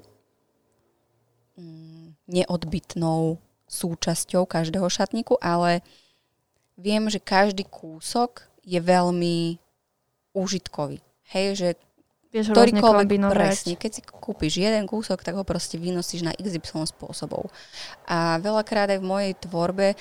um, 1.56 2.12
neodbitnou 2.28 3.40
súčasťou 3.68 4.44
každého 4.44 4.88
šatníku, 4.88 5.40
ale 5.40 5.80
viem, 6.76 7.08
že 7.08 7.22
každý 7.22 7.64
kúsok 7.64 8.51
je 8.62 8.78
veľmi 8.78 9.58
užitkový. 10.32 10.98
Hej, 11.32 11.46
že 11.58 11.68
Vieš 12.32 12.56
ktorýkoľvek 12.56 13.28
presne, 13.28 13.76
keď 13.76 13.90
si 13.92 14.00
kúpiš 14.08 14.56
jeden 14.56 14.88
kúsok, 14.88 15.20
tak 15.20 15.36
ho 15.36 15.44
proste 15.44 15.76
vynosíš 15.76 16.24
na 16.24 16.32
XY 16.32 16.88
spôsobov. 16.88 17.52
A 18.08 18.40
veľakrát 18.40 18.88
aj 18.88 19.04
v 19.04 19.10
mojej 19.12 19.32
tvorbe 19.36 19.92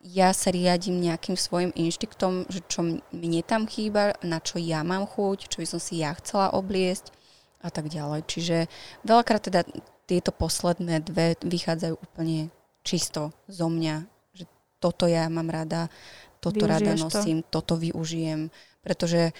ja 0.00 0.32
sa 0.32 0.48
riadím 0.48 1.04
nejakým 1.04 1.36
svojim 1.36 1.68
inštiktom, 1.76 2.48
že 2.48 2.64
čo 2.64 2.96
mne 3.12 3.40
tam 3.44 3.68
chýba, 3.68 4.16
na 4.24 4.40
čo 4.40 4.56
ja 4.56 4.80
mám 4.80 5.04
chuť, 5.04 5.52
čo 5.52 5.60
by 5.60 5.66
som 5.68 5.80
si 5.82 6.00
ja 6.00 6.16
chcela 6.16 6.56
obliesť 6.56 7.12
a 7.60 7.68
tak 7.68 7.92
ďalej. 7.92 8.24
Čiže 8.24 8.56
veľakrát 9.04 9.44
teda 9.44 9.68
tieto 10.08 10.32
posledné 10.32 11.04
dve 11.04 11.36
vychádzajú 11.44 11.94
úplne 12.00 12.48
čisto 12.80 13.36
zo 13.44 13.68
mňa, 13.68 14.08
že 14.32 14.48
toto 14.80 15.04
ja 15.04 15.28
mám 15.28 15.52
rada, 15.52 15.92
toto 16.38 16.64
Využiješ 16.64 16.70
rada 16.70 16.92
nosím, 16.96 17.38
to? 17.42 17.60
toto 17.60 17.74
využijem, 17.76 18.50
pretože 18.80 19.36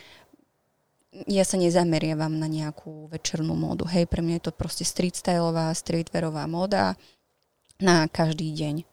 ja 1.27 1.43
sa 1.43 1.57
nezameriavam 1.57 2.37
na 2.37 2.47
nejakú 2.47 3.09
večernú 3.09 3.57
módu. 3.57 3.89
Hej, 3.89 4.07
pre 4.07 4.21
mňa 4.21 4.39
je 4.39 4.45
to 4.51 4.53
proste 4.53 4.85
street 4.85 5.17
styleová, 5.17 5.73
streetwearová 5.73 6.45
móda 6.45 6.95
na 7.81 8.07
každý 8.07 8.53
deň. 8.53 8.85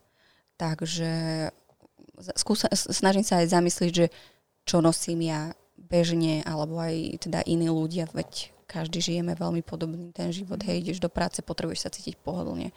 Takže 0.56 1.12
skúsa, 2.39 2.72
snažím 2.72 3.28
sa 3.28 3.44
aj 3.44 3.52
zamyslieť, 3.52 3.91
že 3.91 4.08
čo 4.63 4.80
nosím 4.80 5.28
ja 5.28 5.52
bežne, 5.76 6.41
alebo 6.48 6.80
aj 6.80 7.28
teda 7.28 7.44
iní 7.46 7.68
ľudia, 7.68 8.08
veď 8.10 8.56
každý 8.65 9.04
žijeme 9.04 9.38
veľmi 9.38 9.62
podobný 9.62 10.10
ten 10.15 10.32
život. 10.34 10.58
Hej, 10.63 10.82
ideš 10.82 11.00
do 11.04 11.12
práce, 11.12 11.44
potrebuješ 11.46 11.86
sa 11.86 11.94
cítiť 11.94 12.18
pohodlne. 12.18 12.74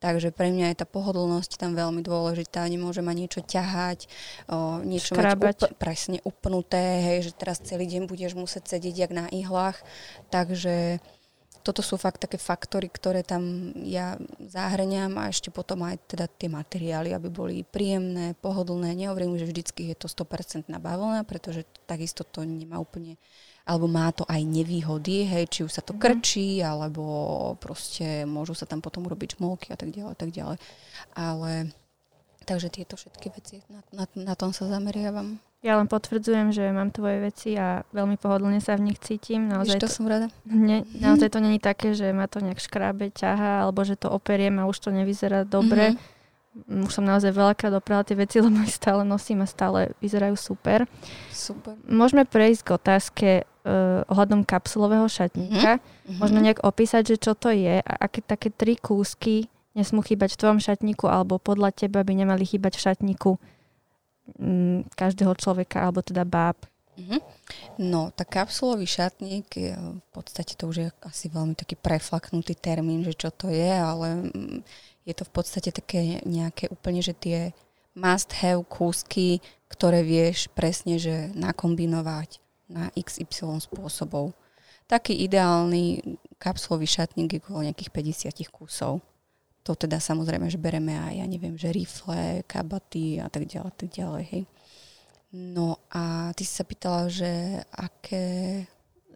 Takže 0.00 0.32
pre 0.32 0.48
mňa 0.48 0.72
je 0.72 0.80
tá 0.80 0.86
pohodlnosť 0.88 1.60
tam 1.60 1.76
veľmi 1.76 2.00
dôležitá. 2.00 2.64
Nemôže 2.64 3.04
ma 3.04 3.12
niečo 3.12 3.44
ťahať, 3.44 4.08
o, 4.48 4.80
niečo 4.80 5.12
Škrabať. 5.12 5.36
mať 5.36 5.56
up, 5.68 5.76
presne 5.76 6.18
upnuté, 6.24 7.04
hej, 7.04 7.28
že 7.28 7.32
teraz 7.36 7.60
celý 7.60 7.84
deň 7.84 8.08
budeš 8.08 8.32
musieť 8.32 8.80
sedieť 8.80 8.96
jak 8.96 9.12
na 9.12 9.28
ihlách. 9.28 9.76
Takže 10.32 11.04
toto 11.60 11.84
sú 11.84 12.00
fakt 12.00 12.24
také 12.24 12.40
faktory, 12.40 12.88
ktoré 12.88 13.20
tam 13.20 13.76
ja 13.84 14.16
zahrňam 14.40 15.20
a 15.20 15.28
ešte 15.28 15.52
potom 15.52 15.84
aj 15.84 16.00
teda 16.08 16.24
tie 16.26 16.48
materiály, 16.48 17.12
aby 17.12 17.28
boli 17.28 17.60
príjemné, 17.68 18.32
pohodlné. 18.40 18.96
Nehovorím, 18.96 19.36
že 19.36 19.44
vždycky 19.44 19.92
je 19.92 19.96
to 20.00 20.08
100% 20.08 20.72
bavlna, 20.80 21.28
pretože 21.28 21.68
takisto 21.84 22.24
to 22.24 22.40
nemá 22.48 22.80
úplne 22.80 23.20
alebo 23.70 23.86
má 23.86 24.10
to 24.10 24.26
aj 24.26 24.42
nevýhody, 24.42 25.30
hej, 25.30 25.46
či 25.46 25.60
už 25.62 25.70
sa 25.70 25.82
to 25.86 25.94
mhm. 25.94 26.02
krčí, 26.02 26.58
alebo 26.58 27.54
proste 27.62 28.26
môžu 28.26 28.58
sa 28.58 28.66
tam 28.66 28.82
potom 28.82 29.06
robiť 29.06 29.38
šmolky 29.38 29.70
a 29.70 29.78
tak 29.78 29.94
ďalej, 29.94 30.14
tak 30.18 30.34
ďalej. 30.34 30.58
Ale 31.14 31.70
takže 32.42 32.66
tieto 32.74 32.98
všetky 32.98 33.30
veci, 33.30 33.62
na, 33.70 33.78
na, 33.94 34.04
na 34.10 34.34
tom 34.34 34.50
sa 34.50 34.66
zameriavam. 34.66 35.38
Ja 35.60 35.76
len 35.76 35.92
potvrdzujem, 35.92 36.56
že 36.56 36.72
mám 36.72 36.88
tvoje 36.88 37.20
veci 37.20 37.52
a 37.52 37.84
veľmi 37.92 38.16
pohodlne 38.16 38.64
sa 38.64 38.80
v 38.80 38.90
nich 38.90 38.98
cítim. 38.98 39.44
Naozaj 39.44 39.76
Víš, 39.76 39.82
to, 39.84 39.88
to 39.92 39.96
som 40.00 40.08
rada. 40.08 40.32
Ne, 40.48 40.88
naozaj 40.96 41.36
to 41.36 41.38
není 41.38 41.60
také, 41.60 41.92
že 41.92 42.16
ma 42.16 42.24
to 42.32 42.40
nejak 42.40 42.56
škrábe, 42.64 43.12
ťaha, 43.12 43.68
alebo 43.68 43.84
že 43.84 44.00
to 44.00 44.08
operiem 44.08 44.56
a 44.56 44.64
už 44.64 44.80
to 44.80 44.88
nevyzerá 44.88 45.44
dobre. 45.44 45.94
Mm-hmm. 45.94 46.88
Už 46.88 46.90
som 46.96 47.04
naozaj 47.04 47.36
veľakrát 47.36 47.76
oprala 47.76 48.08
tie 48.08 48.16
veci, 48.16 48.40
lebo 48.40 48.56
ich 48.64 48.72
stále 48.72 49.04
nosím 49.04 49.44
a 49.44 49.46
stále 49.46 49.92
vyzerajú 50.00 50.34
super. 50.34 50.88
Super. 51.28 51.76
Môžeme 51.84 52.24
prejsť 52.24 52.60
k 52.64 52.70
otázke 52.74 53.28
uh, 53.70 54.02
ohľadom 54.10 54.42
kapsulového 54.42 55.06
šatníka. 55.06 55.78
Mm-hmm. 55.78 56.18
Možno 56.18 56.42
nejak 56.42 56.66
opísať, 56.66 57.14
že 57.14 57.16
čo 57.22 57.38
to 57.38 57.54
je 57.54 57.78
a 57.78 57.92
aké 58.02 58.18
také 58.18 58.50
tri 58.50 58.74
kúsky 58.74 59.46
nesmú 59.78 60.02
chýbať 60.02 60.34
v 60.34 60.40
tvojom 60.42 60.60
šatníku 60.60 61.06
alebo 61.06 61.38
podľa 61.38 61.70
teba 61.70 62.02
by 62.02 62.12
nemali 62.18 62.42
chýbať 62.42 62.74
v 62.76 62.84
šatníku 62.90 63.30
m, 64.42 64.82
každého 64.98 65.32
človeka, 65.38 65.86
alebo 65.86 66.02
teda 66.02 66.26
báb. 66.26 66.58
Mm-hmm. 66.98 67.20
No, 67.80 68.12
tak 68.12 68.34
kapsulový 68.34 68.84
šatník, 68.84 69.46
je, 69.56 69.72
v 69.78 70.08
podstate 70.12 70.52
to 70.58 70.68
už 70.68 70.76
je 70.76 70.88
asi 71.06 71.32
veľmi 71.32 71.56
taký 71.56 71.78
preflaknutý 71.78 72.58
termín, 72.58 73.06
že 73.06 73.16
čo 73.16 73.30
to 73.32 73.48
je, 73.48 73.70
ale 73.72 74.28
mm, 74.28 74.60
je 75.08 75.14
to 75.16 75.24
v 75.24 75.32
podstate 75.32 75.70
také 75.72 76.20
nejaké 76.28 76.68
úplne, 76.68 77.00
že 77.00 77.16
tie 77.16 77.56
must 77.96 78.36
have 78.44 78.60
kúsky, 78.68 79.40
ktoré 79.70 80.04
vieš 80.04 80.50
presne, 80.52 81.00
že 81.00 81.30
nakombinovať 81.32 82.42
na 82.70 82.94
XY 82.94 83.58
spôsobov. 83.58 84.30
Taký 84.86 85.26
ideálny 85.26 86.02
kapsulový 86.38 86.86
šatník 86.86 87.34
je 87.34 87.42
okolo 87.42 87.66
nejakých 87.66 87.90
50 88.30 88.54
kusov 88.54 89.02
to 89.60 89.76
teda 89.76 90.00
samozrejme, 90.00 90.48
že 90.48 90.58
bereme 90.58 90.96
aj, 90.96 91.20
ja 91.20 91.26
neviem, 91.28 91.54
že 91.54 91.70
rifle, 91.70 92.42
kabaty 92.48 93.20
a 93.20 93.28
tak 93.28 93.44
ďalej, 93.44 93.72
tak 93.76 93.88
ďalej, 93.92 94.24
hej. 94.32 94.44
No 95.30 95.78
a 95.94 96.34
ty 96.34 96.42
si 96.42 96.52
sa 96.56 96.66
pýtala, 96.66 97.06
že 97.06 97.62
aké... 97.70 98.66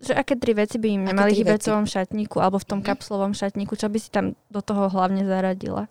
Že 0.05 0.15
aké 0.15 0.35
tri 0.37 0.53
veci 0.53 0.77
by 0.77 0.89
im 0.95 1.03
nemali 1.11 1.33
chýbať 1.33 1.65
v 1.65 1.71
tom 1.75 1.89
šatníku 1.89 2.39
alebo 2.39 2.61
v 2.61 2.69
tom 2.69 2.81
mm. 2.85 2.87
kapslovom 2.87 3.33
šatníku, 3.33 3.75
čo 3.75 3.89
by 3.89 3.99
si 3.99 4.13
tam 4.13 4.37
do 4.53 4.61
toho 4.61 4.93
hlavne 4.93 5.25
zaradila? 5.25 5.89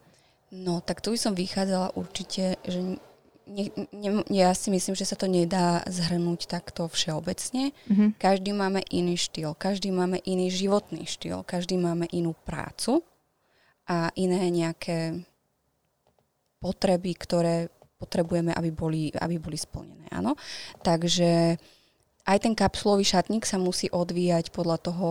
No, 0.53 0.85
tak 0.85 1.01
tu 1.01 1.11
by 1.11 1.19
som 1.19 1.33
vychádzala 1.33 1.97
určite, 1.97 2.61
že 2.61 3.01
ne, 3.47 3.69
ne, 3.91 4.09
ja 4.31 4.51
si 4.55 4.71
myslím, 4.71 4.95
že 4.95 5.07
sa 5.07 5.19
to 5.19 5.27
nedá 5.27 5.83
zhrnúť 5.87 6.47
takto 6.47 6.87
všeobecne. 6.87 7.75
Mm-hmm. 7.89 8.09
Každý 8.19 8.51
máme 8.55 8.81
iný 8.91 9.19
štýl, 9.19 9.55
každý 9.55 9.91
máme 9.91 10.19
iný 10.23 10.49
životný 10.49 11.03
štýl, 11.07 11.43
každý 11.43 11.75
máme 11.79 12.07
inú 12.11 12.35
prácu 12.47 13.03
a 13.87 14.09
iné 14.15 14.47
nejaké 14.47 15.23
potreby, 16.63 17.11
ktoré 17.19 17.67
potrebujeme, 17.99 18.55
aby 18.55 18.71
boli, 18.71 19.11
aby 19.11 19.35
boli 19.39 19.59
splnené. 19.59 20.07
Áno? 20.11 20.39
Takže 20.79 21.59
aj 22.23 22.37
ten 22.39 22.55
kapsulový 22.55 23.03
šatník 23.03 23.43
sa 23.43 23.59
musí 23.59 23.91
odvíjať 23.91 24.55
podľa 24.55 24.77
toho 24.79 25.09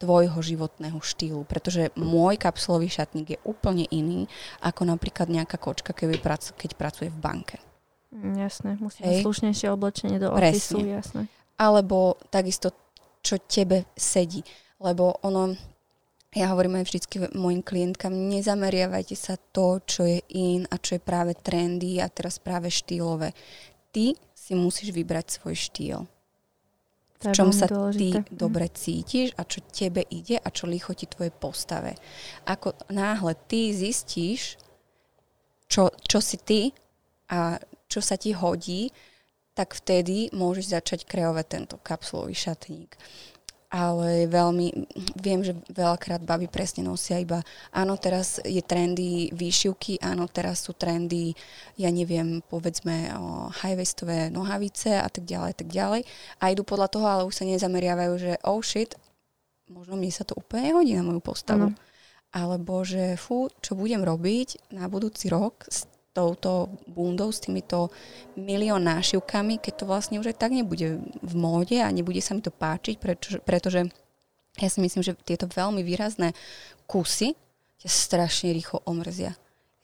tvojho 0.00 0.40
životného 0.40 0.98
štýlu, 1.00 1.48
pretože 1.48 1.92
môj 1.96 2.36
kapsulový 2.36 2.90
šatník 2.90 3.36
je 3.36 3.42
úplne 3.46 3.88
iný 3.88 4.26
ako 4.60 4.84
napríklad 4.84 5.30
nejaká 5.30 5.56
kočka, 5.56 5.96
keď, 5.96 6.20
prac, 6.20 6.42
keď 6.56 6.70
pracuje 6.76 7.08
v 7.08 7.20
banke. 7.20 7.56
Jasné, 8.14 8.78
musí 8.78 9.02
mať 9.02 9.26
slušnejšie 9.26 9.68
oblečenie 9.74 10.22
do 10.22 10.30
ofisu, 10.30 10.78
jasné. 10.86 11.26
Alebo 11.58 12.14
takisto, 12.30 12.70
čo 13.26 13.42
tebe 13.42 13.90
sedí. 13.98 14.46
Lebo 14.78 15.18
ono, 15.26 15.50
ja 16.30 16.54
hovorím 16.54 16.78
aj 16.78 16.86
vždycky 16.86 17.14
mojim 17.34 17.66
klientkám, 17.66 18.14
nezameriavajte 18.14 19.18
sa 19.18 19.34
to, 19.34 19.82
čo 19.82 20.06
je 20.06 20.22
in 20.30 20.62
a 20.70 20.78
čo 20.78 20.98
je 20.98 21.02
práve 21.02 21.34
trendy 21.34 21.98
a 21.98 22.06
teraz 22.06 22.38
práve 22.38 22.70
štýlové. 22.70 23.34
Ty 23.90 24.14
si 24.34 24.52
musíš 24.54 24.94
vybrať 24.94 25.42
svoj 25.42 25.56
štýl. 25.58 25.98
V 27.24 27.32
čom 27.32 27.50
sa 27.56 27.64
dôležité. 27.64 27.98
ty 27.98 28.06
mhm. 28.20 28.36
dobre 28.36 28.68
cítiš 28.68 29.32
a 29.40 29.42
čo 29.48 29.64
tebe 29.64 30.04
ide 30.06 30.36
a 30.38 30.48
čo 30.52 30.68
lichotí 30.68 31.08
tvoje 31.08 31.32
postave. 31.32 31.96
Ako 32.46 32.76
náhle 32.92 33.34
ty 33.48 33.72
zistíš, 33.72 34.60
čo, 35.66 35.88
čo 36.04 36.20
si 36.20 36.36
ty 36.36 36.60
a 37.32 37.56
čo 37.94 38.02
sa 38.02 38.18
ti 38.18 38.34
hodí, 38.34 38.90
tak 39.54 39.78
vtedy 39.78 40.34
môžeš 40.34 40.74
začať 40.74 41.00
kreovať 41.06 41.46
tento 41.46 41.76
kapsulový 41.78 42.34
šatník 42.34 42.98
ale 43.74 44.30
veľmi, 44.30 44.86
viem, 45.18 45.42
že 45.42 45.58
veľakrát 45.66 46.22
baby 46.22 46.46
presne 46.46 46.86
nosia 46.86 47.18
iba, 47.18 47.42
áno, 47.74 47.98
teraz 47.98 48.38
je 48.46 48.62
trendy 48.62 49.34
výšivky, 49.34 49.98
áno, 49.98 50.30
teraz 50.30 50.62
sú 50.62 50.78
trendy, 50.78 51.34
ja 51.74 51.90
neviem, 51.90 52.38
povedzme 52.46 53.10
high-westové 53.66 54.30
nohavice 54.30 54.94
a 54.94 55.10
tak 55.10 55.26
ďalej, 55.26 55.58
tak 55.58 55.74
ďalej. 55.74 56.06
A 56.38 56.54
idú 56.54 56.62
podľa 56.62 56.86
toho, 56.86 57.06
ale 57.10 57.26
už 57.26 57.34
sa 57.34 57.50
nezameriavajú, 57.50 58.12
že 58.14 58.32
oh 58.46 58.62
shit, 58.62 58.94
možno 59.66 59.98
mne 59.98 60.14
sa 60.14 60.22
to 60.22 60.38
úplne 60.38 60.70
hodí 60.70 60.94
na 60.94 61.02
moju 61.02 61.18
postavu. 61.18 61.74
Ano. 61.74 61.78
Alebo 62.30 62.86
že 62.86 63.18
fú, 63.18 63.50
čo 63.58 63.74
budem 63.74 64.06
robiť 64.06 64.70
na 64.70 64.86
budúci 64.86 65.26
rok 65.30 65.66
s 65.66 65.90
touto 66.14 66.70
bundou, 66.86 67.34
s 67.34 67.42
týmito 67.42 67.90
milión 68.38 68.86
nášivkami, 68.86 69.58
keď 69.58 69.82
to 69.82 69.84
vlastne 69.84 70.16
už 70.22 70.30
aj 70.30 70.36
tak 70.38 70.54
nebude 70.54 71.02
v 71.02 71.34
móde 71.34 71.82
a 71.82 71.90
nebude 71.90 72.22
sa 72.22 72.38
mi 72.38 72.40
to 72.40 72.54
páčiť, 72.54 73.02
pretože, 73.02 73.38
pretože 73.42 73.80
ja 74.62 74.68
si 74.70 74.78
myslím, 74.78 75.02
že 75.02 75.18
tieto 75.26 75.50
veľmi 75.50 75.82
výrazné 75.82 76.30
kusy 76.86 77.34
ťa 77.82 77.90
strašne 77.90 78.54
rýchlo 78.54 78.86
omrzia. 78.86 79.34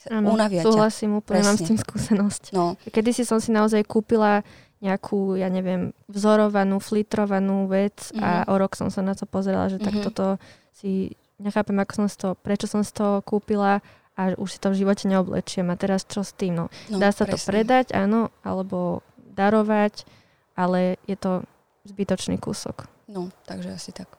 Áno, 0.09 0.33
súhlasím, 0.65 1.21
úplne 1.21 1.45
Presne. 1.45 1.49
mám 1.53 1.59
s 1.61 1.69
tým 1.69 1.77
skúsenosť. 1.77 2.43
No. 2.57 2.81
Kedy 2.89 3.11
si 3.13 3.29
som 3.29 3.37
si 3.37 3.53
naozaj 3.53 3.85
kúpila 3.85 4.41
nejakú, 4.81 5.37
ja 5.37 5.53
neviem, 5.53 5.93
vzorovanú, 6.09 6.81
flitrovanú 6.81 7.69
vec 7.69 8.09
mm-hmm. 8.09 8.25
a 8.25 8.31
mhm. 8.41 8.47
o 8.49 8.55
rok 8.57 8.73
som 8.81 8.89
sa 8.89 9.05
na 9.05 9.13
to 9.13 9.29
pozerala, 9.29 9.69
že 9.69 9.77
mm-hmm. 9.77 9.85
tak 9.85 9.95
mhm. 10.01 10.05
toto 10.09 10.27
si, 10.73 11.13
nechápem, 11.37 11.77
ako 11.77 11.93
som 11.93 12.07
to, 12.09 12.29
prečo 12.41 12.65
som 12.65 12.81
si 12.81 12.97
to 12.97 13.21
kúpila 13.29 13.85
a 14.21 14.37
už 14.37 14.49
si 14.53 14.59
to 14.61 14.69
v 14.69 14.85
živote 14.85 15.09
neoblečiem. 15.09 15.73
A 15.73 15.81
teraz 15.81 16.05
čo 16.05 16.21
s 16.21 16.37
tým? 16.37 16.61
No, 16.61 16.65
no 16.93 16.97
dá 17.01 17.09
sa 17.09 17.25
presne. 17.25 17.33
to 17.33 17.37
predať, 17.49 17.87
áno, 17.97 18.29
alebo 18.45 19.01
darovať, 19.17 20.05
ale 20.53 21.01
je 21.09 21.17
to 21.17 21.41
zbytočný 21.89 22.37
kúsok. 22.37 22.85
No, 23.09 23.33
takže 23.49 23.73
asi 23.73 23.97
tak. 23.97 24.13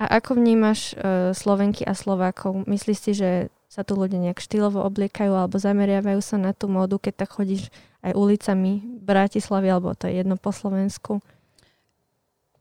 A 0.00 0.20
ako 0.20 0.40
vnímaš 0.40 0.96
uh, 0.96 1.32
Slovenky 1.36 1.84
a 1.84 1.92
Slovákov? 1.92 2.64
Myslíš 2.64 2.98
si, 3.00 3.12
že 3.12 3.30
sa 3.68 3.84
tu 3.84 3.92
ľudia 3.96 4.16
nejak 4.20 4.40
štýlovo 4.40 4.80
obliekajú 4.88 5.32
alebo 5.36 5.60
zameriavajú 5.60 6.20
sa 6.24 6.40
na 6.40 6.56
tú 6.56 6.68
módu, 6.68 6.96
keď 6.96 7.26
tak 7.26 7.36
chodíš 7.36 7.68
aj 8.00 8.16
ulicami 8.16 8.80
Bratislavy, 9.04 9.68
alebo 9.68 9.92
to 9.92 10.08
je 10.08 10.20
jedno 10.20 10.40
po 10.40 10.52
Slovensku? 10.52 11.20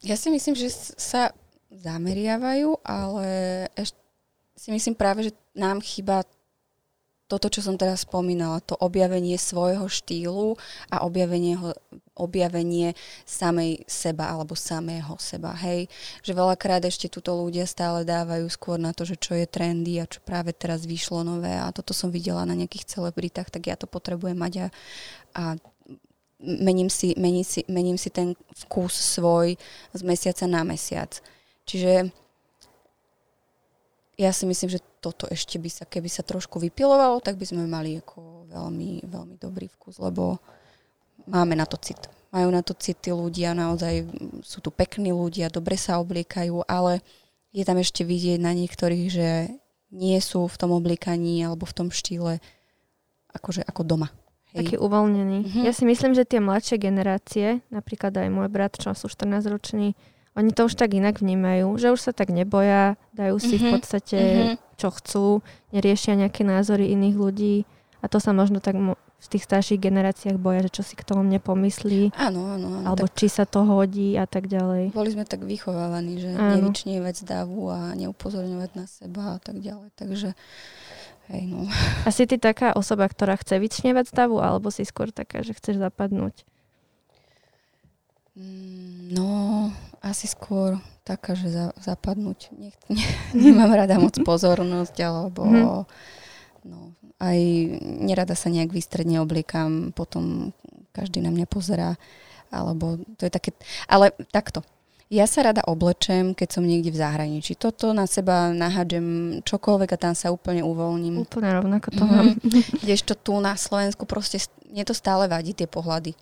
Ja 0.03 0.19
si 0.19 0.27
myslím, 0.27 0.59
že 0.59 0.71
sa 0.99 1.31
zameriavajú, 1.71 2.83
ale 2.83 3.27
ešte 3.79 3.99
si 4.55 4.71
myslím 4.71 4.95
práve, 4.95 5.29
že 5.29 5.31
nám 5.51 5.83
chýba 5.83 6.23
toto, 7.25 7.49
čo 7.49 7.65
som 7.65 7.73
teraz 7.73 8.05
spomínala, 8.05 8.61
to 8.61 8.77
objavenie 8.77 9.33
svojho 9.33 9.89
štýlu 9.89 10.53
a 10.93 11.01
objavenie, 11.01 11.57
ho, 11.57 11.73
objavenie 12.13 12.93
samej 13.25 13.81
seba 13.89 14.29
alebo 14.29 14.53
samého 14.53 15.17
seba. 15.17 15.57
Hej, 15.57 15.89
že 16.21 16.37
veľakrát 16.37 16.85
ešte 16.85 17.09
túto 17.09 17.33
ľudia 17.33 17.65
stále 17.65 18.05
dávajú 18.05 18.45
skôr 18.53 18.77
na 18.77 18.93
to, 18.93 19.09
že 19.09 19.17
čo 19.17 19.33
je 19.33 19.49
trendy 19.49 19.97
a 19.97 20.05
čo 20.05 20.21
práve 20.21 20.53
teraz 20.53 20.85
vyšlo 20.85 21.25
nové 21.25 21.57
a 21.57 21.73
toto 21.73 21.97
som 21.97 22.13
videla 22.13 22.45
na 22.45 22.53
nejakých 22.53 22.93
celebritách, 22.93 23.49
tak 23.49 23.65
ja 23.65 23.75
to 23.75 23.89
potrebujem 23.89 24.37
mať 24.37 24.53
a, 24.57 24.67
a 25.33 25.43
mením, 26.45 26.93
si, 26.93 27.17
mením, 27.17 27.43
si, 27.43 27.65
mením 27.65 27.97
si 27.97 28.13
ten 28.13 28.37
vkus 28.65 28.93
svoj 29.17 29.57
z 29.97 30.01
mesiaca 30.05 30.45
na 30.45 30.61
mesiac. 30.61 31.09
Čiže 31.65 32.13
ja 34.15 34.31
si 34.31 34.47
myslím, 34.47 34.71
že 34.71 34.79
toto 35.03 35.27
ešte 35.27 35.59
by 35.59 35.69
sa, 35.69 35.83
keby 35.83 36.07
sa 36.07 36.23
trošku 36.23 36.59
vypilovalo, 36.59 37.19
tak 37.19 37.35
by 37.35 37.45
sme 37.45 37.67
mali 37.67 37.99
ako 37.99 38.47
veľmi, 38.47 39.03
veľmi 39.03 39.35
dobrý 39.35 39.67
vkus, 39.75 39.99
lebo 39.99 40.39
máme 41.27 41.55
na 41.55 41.67
to 41.67 41.75
cit. 41.75 41.99
Majú 42.31 42.49
na 42.51 42.63
to 42.63 42.75
cit 42.75 42.99
tí 42.99 43.11
ľudia, 43.11 43.55
naozaj 43.55 44.07
sú 44.43 44.59
tu 44.63 44.71
pekní 44.71 45.11
ľudia, 45.11 45.51
dobre 45.51 45.75
sa 45.75 45.99
obliekajú, 45.99 46.63
ale 46.67 47.03
je 47.55 47.63
tam 47.63 47.79
ešte 47.79 48.03
vidieť 48.03 48.39
na 48.39 48.51
niektorých, 48.51 49.07
že 49.07 49.29
nie 49.95 50.19
sú 50.19 50.47
v 50.47 50.59
tom 50.59 50.75
obliekaní 50.75 51.43
alebo 51.43 51.63
v 51.63 51.75
tom 51.75 51.87
štýle 51.91 52.43
akože 53.31 53.63
ako 53.63 53.81
doma. 53.83 54.09
Hej. 54.55 54.71
Taký 54.71 54.75
uvoľnený. 54.79 55.39
Mm-hmm. 55.43 55.63
Ja 55.67 55.71
si 55.75 55.83
myslím, 55.83 56.15
že 56.15 56.23
tie 56.23 56.39
mladšie 56.39 56.79
generácie, 56.79 57.59
napríklad 57.67 58.15
aj 58.15 58.31
môj 58.31 58.47
brat, 58.47 58.79
čo 58.79 58.95
sú 58.95 59.11
14 59.11 59.51
roční, 59.51 59.99
oni 60.35 60.51
to 60.51 60.67
už 60.67 60.75
tak 60.75 60.91
inak 60.91 61.23
vnímajú, 61.23 61.79
že 61.79 61.95
už 61.95 61.99
sa 61.99 62.11
tak 62.11 62.29
neboja, 62.29 62.99
dajú 63.15 63.39
si 63.39 63.55
mm-hmm. 63.55 63.59
v 63.59 63.65
mhm. 63.65 63.73
podstate, 63.73 64.19
mm-hmm. 64.19 64.55
čo 64.75 64.87
chcú, 64.91 65.27
neriešia 65.71 66.19
nejaké 66.19 66.43
názory 66.43 66.91
iných 66.91 67.15
ľudí 67.15 67.55
a 68.03 68.11
to 68.11 68.19
sa 68.19 68.35
možno 68.35 68.59
tak 68.59 68.75
mo- 68.75 68.99
v 69.25 69.27
tých 69.31 69.47
starších 69.49 69.81
generáciách 69.81 70.37
boja, 70.37 70.69
že 70.69 70.71
čo 70.77 70.83
si 70.85 70.93
k 70.93 71.01
tomu 71.01 71.25
nepomyslí. 71.25 72.13
Áno, 72.13 72.45
áno. 72.45 72.67
áno 72.77 72.85
alebo 72.85 73.09
tak... 73.09 73.17
či 73.17 73.27
sa 73.31 73.49
to 73.49 73.65
hodí 73.65 74.13
a 74.19 74.29
tak 74.29 74.45
ďalej. 74.45 74.93
Boli 74.93 75.09
sme 75.09 75.25
tak 75.25 75.41
vychovávaní, 75.41 76.21
že 76.21 76.29
áno. 76.37 76.61
nevyčnievať 76.61 77.15
z 77.15 77.23
davu 77.25 77.73
a 77.73 77.97
neupozorňovať 77.97 78.71
na 78.77 78.85
seba 78.85 79.23
a 79.33 79.39
tak 79.41 79.65
ďalej. 79.65 79.89
Takže 79.97 80.37
hej, 81.33 81.43
no. 81.49 81.65
A 82.05 82.09
si 82.13 82.29
ty 82.29 82.37
taká 82.37 82.77
osoba, 82.77 83.09
ktorá 83.09 83.33
chce 83.41 83.57
vyčnievať 83.57 84.11
z 84.11 84.13
davu, 84.13 84.37
alebo 84.43 84.69
si 84.69 84.85
skôr 84.85 85.09
taká, 85.09 85.41
že 85.41 85.57
chceš 85.57 85.81
zapadnúť? 85.81 86.45
Mm, 88.35 89.15
no, 89.15 89.27
asi 90.05 90.29
skôr 90.29 90.77
taká, 91.01 91.33
že 91.33 91.49
za, 91.49 91.65
zapadnúť. 91.81 92.53
Nech, 92.53 92.77
ne, 92.93 93.01
nemám 93.49 93.73
rada 93.73 93.97
moc 93.97 94.13
pozornosť, 94.21 94.95
alebo 95.01 95.41
mm. 95.49 95.65
no, 96.69 96.93
aj 97.17 97.39
nerada 97.81 98.37
sa 98.37 98.53
nejak 98.53 98.69
výstredne 98.69 99.17
obliekam, 99.17 99.89
potom 99.97 100.53
každý 100.93 101.25
na 101.25 101.33
mňa 101.33 101.49
pozerá, 101.49 101.97
alebo 102.53 103.01
to 103.17 103.25
je 103.25 103.31
také, 103.33 103.49
ale 103.89 104.13
takto. 104.29 104.61
Ja 105.05 105.29
sa 105.29 105.45
rada 105.45 105.61
oblečem, 105.69 106.33
keď 106.33 106.49
som 106.49 106.65
niekde 106.65 106.89
v 106.89 106.97
zahraničí. 106.97 107.53
Toto 107.53 107.93
na 107.93 108.09
seba 108.09 108.49
nahádžem 108.49 109.37
čokoľvek 109.45 109.89
a 109.93 110.01
tam 110.01 110.17
sa 110.17 110.33
úplne 110.33 110.65
uvoľním. 110.65 111.21
Úplne 111.29 111.61
rovnako 111.61 111.93
to 111.93 112.03
mám. 112.09 112.33
Mm-hmm. 112.33 112.81
Kdežto 112.81 113.13
tu 113.13 113.37
na 113.37 113.53
Slovensku 113.53 114.09
proste, 114.09 114.41
mne 114.65 114.81
to 114.81 114.97
stále 114.97 115.29
vadí 115.29 115.53
tie 115.53 115.69
pohľady. 115.69 116.17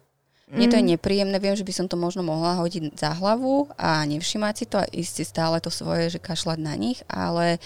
Mne 0.54 0.68
to 0.70 0.78
je 0.78 0.86
mm. 0.86 0.92
nepríjemné, 0.96 1.38
viem, 1.42 1.58
že 1.58 1.66
by 1.66 1.74
som 1.74 1.88
to 1.90 1.98
možno 1.98 2.22
mohla 2.22 2.62
hodiť 2.62 2.94
za 2.94 3.18
hlavu 3.18 3.74
a 3.74 4.06
nevšimať 4.06 4.54
si 4.54 4.66
to 4.70 4.78
a 4.78 4.90
ísť 4.90 5.14
si 5.18 5.24
stále 5.26 5.58
to 5.58 5.74
svoje, 5.74 6.14
že 6.14 6.22
kašľať 6.22 6.60
na 6.62 6.74
nich, 6.78 7.02
ale 7.10 7.58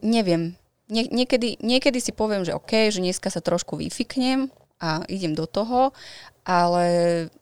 neviem. 0.00 0.56
Nie, 0.88 1.08
niekedy, 1.08 1.60
niekedy 1.64 1.96
si 2.00 2.12
poviem, 2.12 2.44
že 2.44 2.52
OK, 2.52 2.92
že 2.92 3.00
dneska 3.00 3.32
sa 3.32 3.40
trošku 3.40 3.80
vyfiknem 3.80 4.52
a 4.80 5.00
idem 5.08 5.32
do 5.32 5.48
toho, 5.48 5.96
ale 6.44 6.84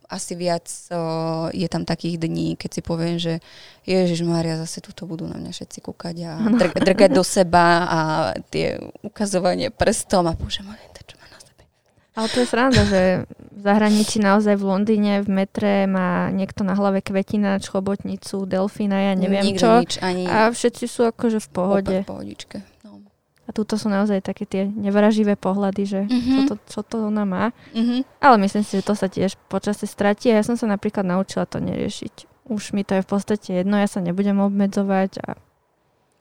asi 0.07 0.39
viac 0.39 0.71
o, 0.95 1.51
je 1.51 1.67
tam 1.67 1.83
takých 1.83 2.23
dní, 2.23 2.55
keď 2.55 2.71
si 2.71 2.83
poviem, 2.87 3.19
že 3.19 3.43
Ježiš 3.83 4.23
Mária, 4.23 4.55
zase 4.55 4.79
tuto 4.79 5.11
budú 5.11 5.27
na 5.27 5.35
mňa 5.43 5.51
všetci 5.51 5.79
kúkať 5.83 6.17
a 6.23 6.33
dr- 6.39 6.79
drgať 6.79 7.11
do 7.11 7.27
seba 7.27 7.67
a 7.91 7.99
tie 8.53 8.79
ukazovanie 9.03 9.75
prstom 9.75 10.31
a 10.31 10.39
bože 10.39 10.63
môj, 10.63 10.79
čo 11.03 11.19
má 11.19 11.27
na 11.27 11.39
sebe. 11.43 11.67
Ale 12.13 12.27
to 12.27 12.39
je 12.39 12.47
sranda, 12.47 12.83
že 12.83 13.25
v 13.51 13.59
zahraničí 13.59 14.19
naozaj 14.19 14.55
v 14.55 14.65
Londýne, 14.67 15.13
v 15.19 15.31
metre 15.35 15.85
má 15.87 16.29
niekto 16.29 16.61
na 16.61 16.73
hlave 16.73 17.01
kvetina, 17.01 17.57
chobotnicu, 17.59 18.45
delfína, 18.45 18.99
ja 19.03 19.15
neviem 19.15 19.41
Nikto 19.47 19.59
čo. 19.59 19.73
nič, 19.79 19.93
ani 19.99 20.25
A 20.25 20.49
všetci 20.49 20.85
sú 20.85 21.07
akože 21.07 21.39
v 21.39 21.49
pohode. 21.49 21.97
v 21.97 22.05
pohodičke. 22.05 22.57
No. 22.83 23.01
A 23.43 23.51
túto 23.51 23.75
sú 23.75 23.89
naozaj 23.89 24.21
také 24.21 24.45
tie 24.45 24.63
nevraživé 24.67 25.35
pohľady, 25.35 25.83
že 25.83 26.01
Mhm. 26.05 26.21
čo, 26.29 26.41
to, 26.45 26.55
čo 26.69 26.81
to 26.83 26.97
ona 27.07 27.25
má. 27.25 27.45
Mhm. 27.73 28.05
Ale 28.19 28.37
myslím 28.39 28.61
si, 28.63 28.77
že 28.77 28.85
to 28.85 28.93
sa 28.93 29.07
tiež 29.07 29.41
počasie 29.49 29.87
stratí 29.87 30.29
a 30.29 30.37
ja 30.37 30.45
som 30.45 30.55
sa 30.55 30.67
napríklad 30.67 31.03
naučila 31.03 31.45
to 31.45 31.59
neriešiť. 31.59 32.29
Už 32.45 32.73
mi 32.73 32.83
to 32.83 32.93
je 32.93 33.01
v 33.01 33.09
podstate 33.09 33.49
jedno, 33.55 33.75
ja 33.75 33.87
sa 33.87 33.99
nebudem 33.99 34.37
obmedzovať 34.37 35.17
a 35.23 35.29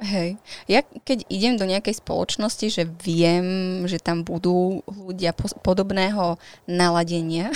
Hej. 0.01 0.41
Ja 0.65 0.81
keď 1.05 1.29
idem 1.29 1.61
do 1.61 1.69
nejakej 1.69 2.01
spoločnosti, 2.01 2.67
že 2.73 2.83
viem, 3.05 3.45
že 3.85 4.01
tam 4.01 4.25
budú 4.25 4.81
ľudia 4.89 5.29
podobného 5.37 6.41
naladenia, 6.65 7.53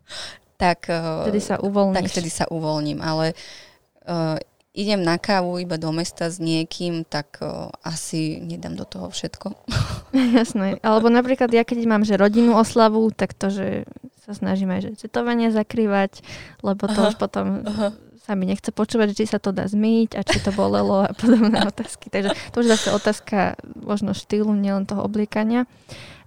tak, 0.62 0.92
eh, 0.92 1.24
vtedy 1.24 1.40
sa 1.40 1.56
uvoľníš. 1.56 1.96
tak 1.96 2.04
vtedy 2.12 2.28
sa 2.28 2.44
uvoľním. 2.52 3.00
Ale 3.00 3.32
uh, 4.04 4.36
idem 4.76 5.00
na 5.00 5.16
kávu 5.16 5.64
iba 5.64 5.80
do 5.80 5.88
mesta 5.88 6.28
s 6.28 6.36
niekým, 6.36 7.08
tak 7.08 7.40
uh, 7.40 7.72
asi 7.80 8.36
nedám 8.36 8.76
do 8.76 8.84
toho 8.84 9.08
všetko. 9.08 9.56
Jasné. 10.36 10.84
Alebo 10.84 11.08
napríklad 11.08 11.48
ja 11.48 11.64
keď 11.64 11.88
mám 11.88 12.04
že 12.04 12.20
rodinnú 12.20 12.52
oslavu, 12.52 13.08
tak 13.16 13.32
to, 13.32 13.48
že 13.48 13.88
sa 14.28 14.36
snažím 14.36 14.76
aj 14.76 14.92
že 14.92 15.08
cetovanie 15.08 15.48
zakrývať, 15.48 16.20
lebo 16.60 16.84
to 16.84 17.00
Aha. 17.00 17.08
už 17.08 17.14
potom 17.16 17.64
Aha. 17.64 17.96
Sa 18.28 18.36
mi 18.36 18.44
nechce 18.44 18.68
počúvať, 18.76 19.16
či 19.16 19.24
sa 19.24 19.40
to 19.40 19.56
dá 19.56 19.64
zmyť 19.64 20.20
a 20.20 20.20
či 20.20 20.44
to 20.44 20.52
bolelo 20.52 21.08
a 21.08 21.16
podobné 21.16 21.64
otázky. 21.72 22.12
Takže 22.12 22.36
to 22.52 22.60
už 22.60 22.76
zase 22.76 22.88
otázka 22.92 23.56
možno 23.80 24.12
štýlu, 24.12 24.52
nielen 24.52 24.84
toho 24.84 25.00
obliekania. 25.00 25.64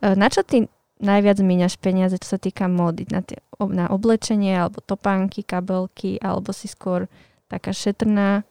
E, 0.02 0.18
Na 0.18 0.34
čo 0.34 0.42
ty 0.42 0.66
najviac 0.98 1.38
míňaš 1.38 1.78
peniaze, 1.78 2.18
čo 2.18 2.34
sa 2.34 2.40
týka 2.42 2.66
módy? 2.66 3.06
Na, 3.14 3.22
tie, 3.22 3.38
na 3.70 3.86
oblečenie, 3.94 4.58
alebo 4.58 4.82
topánky, 4.82 5.46
kabelky, 5.46 6.18
alebo 6.18 6.50
si 6.58 6.66
skôr 6.66 7.06
taká 7.46 7.70
šetrná? 7.70 8.50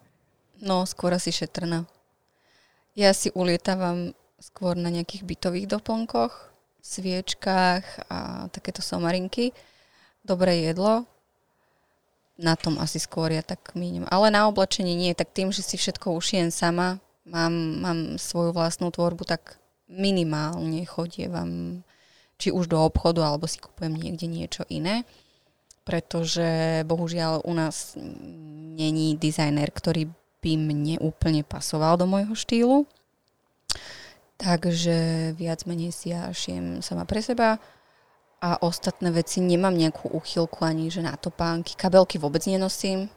No, 0.62 0.86
skôr 0.86 1.10
asi 1.10 1.34
šetrná. 1.34 1.90
Ja 2.94 3.10
si 3.10 3.34
ulietávam 3.34 4.14
skôr 4.38 4.78
na 4.78 4.94
nejakých 4.94 5.26
bytových 5.26 5.66
doplnkoch, 5.74 6.54
sviečkách 6.86 8.06
a 8.06 8.46
takéto 8.54 8.78
somarinky. 8.78 9.50
Dobré 10.22 10.62
jedlo. 10.70 11.10
Na 12.40 12.56
tom 12.56 12.80
asi 12.80 12.96
skôr 12.96 13.28
ja 13.28 13.44
tak 13.44 13.76
mínim. 13.76 14.08
Ale 14.08 14.32
na 14.32 14.48
oblečenie 14.48 14.96
nie, 14.96 15.12
tak 15.12 15.36
tým, 15.36 15.52
že 15.52 15.60
si 15.60 15.76
všetko 15.76 16.16
ušijem 16.16 16.48
sama, 16.48 16.96
mám, 17.28 17.52
mám 17.84 17.98
svoju 18.16 18.56
vlastnú 18.56 18.88
tvorbu, 18.88 19.28
tak 19.28 19.60
minimálne 19.92 20.80
chodievam 20.88 21.84
či 22.40 22.48
už 22.48 22.72
do 22.72 22.80
obchodu, 22.80 23.20
alebo 23.20 23.44
si 23.44 23.60
kupujem 23.60 23.92
niekde 23.92 24.24
niečo 24.24 24.64
iné 24.72 25.04
pretože 25.90 26.46
bohužiaľ 26.86 27.42
u 27.42 27.50
nás 27.50 27.98
není 28.78 29.18
dizajner, 29.18 29.74
ktorý 29.74 30.06
by 30.38 30.52
mne 30.54 31.02
úplne 31.02 31.42
pasoval 31.42 31.98
do 31.98 32.06
môjho 32.06 32.30
štýlu. 32.38 32.76
Takže 34.38 35.30
viac 35.36 35.66
menej 35.66 35.90
si 35.90 36.14
ja 36.14 36.30
šiem 36.30 36.80
sama 36.80 37.04
pre 37.04 37.20
seba 37.20 37.60
a 38.40 38.56
ostatné 38.64 39.12
veci 39.12 39.44
nemám 39.44 39.76
nejakú 39.76 40.08
uchylku 40.16 40.64
ani 40.64 40.88
že 40.88 41.04
na 41.04 41.12
topánky. 41.14 41.76
Kabelky 41.76 42.16
vôbec 42.16 42.40
nenosím. 42.48 43.12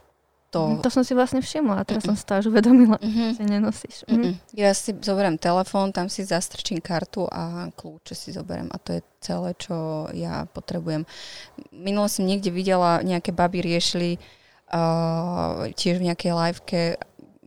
To... 0.52 0.78
To 0.86 0.90
som 0.92 1.02
si 1.02 1.18
vlastne 1.18 1.42
všimla 1.42 1.82
a 1.82 1.86
teraz 1.88 2.06
som 2.06 2.14
si 2.14 2.22
to 2.22 2.38
až 2.38 2.46
uvedomila, 2.46 2.94
Mhm. 3.02 3.34
že 3.34 3.42
nenosíš. 3.42 3.96
Mhm. 4.06 4.14
Mm-mm. 4.14 4.34
Ja 4.54 4.70
si 4.70 4.94
zoberiem 4.94 5.34
telefón, 5.34 5.90
tam 5.90 6.06
si 6.06 6.22
zastrčím 6.22 6.78
kartu 6.78 7.26
a 7.26 7.74
kľúče 7.74 8.14
si 8.14 8.30
zoberiem 8.30 8.70
a 8.70 8.78
to 8.78 8.94
je 8.94 9.00
celé, 9.18 9.50
čo 9.58 10.06
ja 10.14 10.46
potrebujem. 10.46 11.02
Minulo 11.74 12.06
som 12.06 12.22
niekde 12.22 12.54
videla, 12.54 13.02
nejaké 13.02 13.34
baby 13.34 13.66
riešili 13.66 14.22
uh, 14.70 15.66
tiež 15.74 15.98
v 15.98 16.06
nejakej 16.12 16.32
liveke 16.32 16.82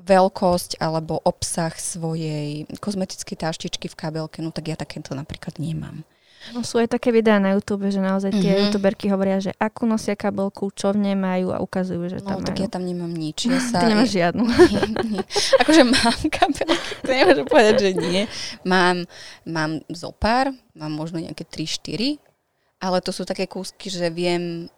veľkosť 0.07 0.79
alebo 0.79 1.19
obsah 1.23 1.71
svojej 1.75 2.63
kozmetickej 2.79 3.37
táštičky 3.39 3.87
v 3.91 3.95
kabelke, 3.95 4.39
no 4.39 4.51
tak 4.51 4.67
ja 4.67 4.75
takéto 4.75 5.15
napríklad 5.15 5.59
nemám. 5.59 6.03
No 6.47 6.61
sú 6.61 6.77
aj 6.77 6.89
také 6.89 7.09
videá 7.09 7.37
na 7.37 7.51
YouTube, 7.51 7.85
že 7.85 7.97
naozaj 7.97 8.31
tie 8.33 8.51
Mhm. 8.51 8.59
youtuberky 8.63 9.05
hovoria, 9.07 9.37
že 9.37 9.51
akú 9.53 9.83
nosia 9.83 10.13
kabelku, 10.13 10.71
čo 10.71 10.89
v 10.89 11.01
nej 11.01 11.13
majú 11.13 11.49
a 11.49 11.59
ukazujú, 11.59 12.07
že 12.07 12.17
No 12.21 12.29
tam 12.29 12.39
tak 12.41 12.55
majú. 12.55 12.63
ja 12.63 12.69
tam 12.69 12.83
nemám 12.83 13.09
nič. 13.09 13.37
Ja 13.45 13.59
sa, 13.69 13.77
Ty 13.79 13.85
nemáš 13.89 14.11
žiadnu. 14.11 14.43
Nie, 14.43 14.81
nie. 15.11 15.23
Akože 15.59 15.83
mám 15.83 16.15
kabelky, 16.29 16.93
to 16.99 17.11
nemôžem 17.11 17.45
povedať, 17.45 17.75
že 17.77 17.89
nie. 17.95 18.21
Mám, 18.63 19.03
mám 19.43 19.71
zo 19.89 20.09
pár, 20.09 20.49
mám 20.71 20.89
možno 20.89 21.17
nejaké 21.17 21.43
3-4, 21.43 22.15
ale 22.77 22.97
to 22.99 23.09
sú 23.09 23.23
také 23.23 23.43
kúsky, 23.43 23.89
že 23.89 24.07
viem, 24.07 24.71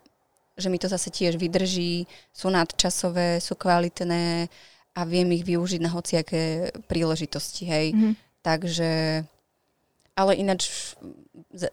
že 0.56 0.68
mi 0.68 0.76
to 0.76 0.88
zase 0.88 1.08
tiež 1.08 1.36
vydrží, 1.36 2.04
sú 2.30 2.48
nadčasové, 2.48 3.38
sú 3.38 3.54
kvalitné 3.54 4.48
a 4.92 5.04
viem 5.04 5.30
ich 5.32 5.44
využiť 5.44 5.80
na 5.80 5.90
hociaké 5.90 6.42
príležitosti, 6.84 7.64
hej. 7.64 7.88
Mhm. 7.92 8.12
Takže, 8.40 8.92
ale 10.14 10.32
ináč 10.34 10.96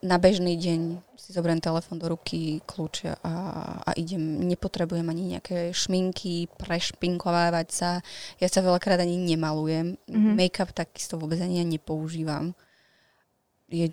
na 0.02 0.16
bežný 0.16 0.54
deň 0.54 0.80
si 1.16 1.32
zoberiem 1.32 1.58
telefón 1.58 1.98
do 1.98 2.08
ruky, 2.08 2.60
kľúče 2.64 3.18
a, 3.20 3.32
a 3.82 3.90
idem. 3.94 4.46
Nepotrebujem 4.46 5.06
ani 5.06 5.36
nejaké 5.36 5.70
šminky, 5.72 6.46
prešpinkovávať 6.56 7.68
sa. 7.70 7.88
Ja 8.38 8.46
sa 8.46 8.62
veľakrát 8.62 8.98
ani 8.98 9.16
nemalujem. 9.16 9.96
Mhm. 10.06 10.12
Mm-hmm. 10.12 10.34
Make-up 10.36 10.70
takisto 10.72 11.16
vôbec 11.16 11.38
ani 11.38 11.60
ja 11.60 11.66
nepoužívam. 11.66 12.52
Je, 13.66 13.90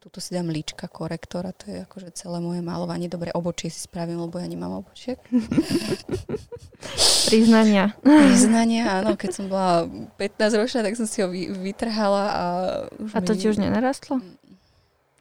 tuto 0.00 0.16
si 0.16 0.32
dám 0.32 0.48
líčka, 0.48 0.88
korektor 0.88 1.44
a 1.44 1.52
to 1.52 1.68
je 1.68 1.84
akože 1.84 2.16
celé 2.16 2.40
moje 2.40 2.64
malovanie. 2.64 3.04
Dobre, 3.04 3.36
obočie 3.36 3.68
si 3.68 3.84
spravím, 3.84 4.16
lebo 4.16 4.40
ja 4.40 4.48
nemám 4.48 4.80
obočiek. 4.80 5.20
Priznania. 7.28 7.92
Priznania, 8.00 9.04
áno, 9.04 9.16
keď 9.16 9.30
som 9.32 9.44
bola 9.48 9.84
15 10.16 10.56
ročná, 10.56 10.80
tak 10.84 10.96
som 10.96 11.04
si 11.04 11.20
ho 11.20 11.28
vy, 11.28 11.52
vytrhala 11.52 12.24
a 12.32 12.44
už 12.96 13.10
A 13.12 13.20
to 13.20 13.36
mi- 13.36 13.40
ti 13.40 13.46
už 13.48 13.60
nenarastlo? 13.60 14.20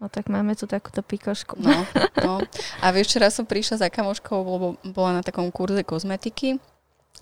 No 0.04 0.12
tak 0.12 0.28
máme 0.28 0.52
tu 0.52 0.68
takúto 0.68 1.00
pikošku. 1.00 1.64
No, 1.64 1.88
no. 2.28 2.44
A 2.84 2.92
vieš, 2.92 3.16
včera 3.16 3.32
som 3.32 3.48
prišla 3.48 3.80
za 3.80 3.88
kamoškou, 3.88 4.36
lebo 4.36 4.76
bola 4.84 5.16
na 5.16 5.24
takom 5.24 5.48
kurze 5.48 5.80
kozmetiky, 5.88 6.60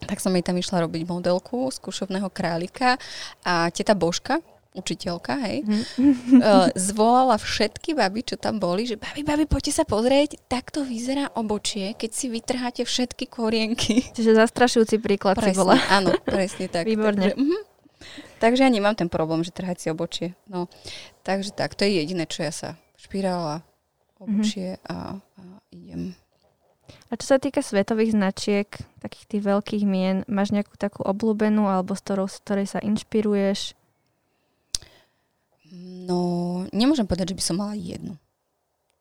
tak 0.10 0.18
som 0.18 0.34
jej 0.34 0.42
tam 0.42 0.58
išla 0.58 0.82
robiť 0.90 1.06
modelku 1.06 1.70
z 1.70 1.78
kušovného 1.78 2.26
králika 2.34 2.98
a 3.46 3.70
teta 3.70 3.94
Božka, 3.94 4.42
učiteľka, 4.74 5.36
hej, 5.46 5.62
Mhm. 5.68 5.84
eh, 6.42 6.68
zvolala 6.74 7.38
všetky 7.38 7.94
baby, 7.94 8.24
čo 8.26 8.40
tam 8.40 8.58
boli, 8.58 8.90
že 8.90 8.98
babi, 8.98 9.22
babi, 9.22 9.46
poďte 9.46 9.78
sa 9.78 9.86
pozrieť, 9.86 10.42
takto 10.50 10.82
vyzerá 10.82 11.30
obočie, 11.38 11.94
keď 11.94 12.12
si 12.16 12.34
vytrháte 12.34 12.82
všetky 12.82 13.30
korienky. 13.30 14.10
Čiže 14.16 14.34
zastrašujúci 14.42 14.98
príklad 14.98 15.38
si 15.38 15.54
bola. 15.54 15.78
áno, 15.92 16.18
presne 16.26 16.66
tak. 16.66 16.90
Výborne. 16.90 17.30
Takže, 17.30 17.38
mhm. 17.38 17.60
Takže 18.42 18.66
ja 18.66 18.74
nemám 18.74 18.98
ten 18.98 19.06
problém, 19.06 19.46
že 19.46 19.54
trhať 19.54 19.78
si 19.78 19.88
obočie. 19.94 20.34
No, 20.50 20.66
takže 21.22 21.54
tak, 21.54 21.78
to 21.78 21.86
je 21.86 22.02
jediné, 22.02 22.26
čo 22.26 22.42
ja 22.42 22.50
sa 22.50 22.70
špirála 22.98 23.62
obočie 24.18 24.82
a, 24.90 25.22
a 25.22 25.44
idem. 25.70 26.18
A 27.08 27.16
čo 27.16 27.36
sa 27.36 27.38
týka 27.40 27.64
svetových 27.64 28.18
značiek, 28.18 28.68
takých 29.00 29.26
tých 29.28 29.44
veľkých 29.48 29.84
mien, 29.88 30.28
máš 30.28 30.52
nejakú 30.52 30.76
takú 30.76 31.06
obľúbenú 31.06 31.70
alebo 31.70 31.96
z, 31.96 32.02
ktorou, 32.04 32.28
z 32.28 32.38
ktorej 32.44 32.68
sa 32.68 32.80
inšpiruješ? 32.84 33.78
No, 36.08 36.20
nemôžem 36.76 37.08
povedať, 37.08 37.32
že 37.32 37.38
by 37.40 37.44
som 37.44 37.56
mala 37.64 37.80
jednu. 37.80 38.20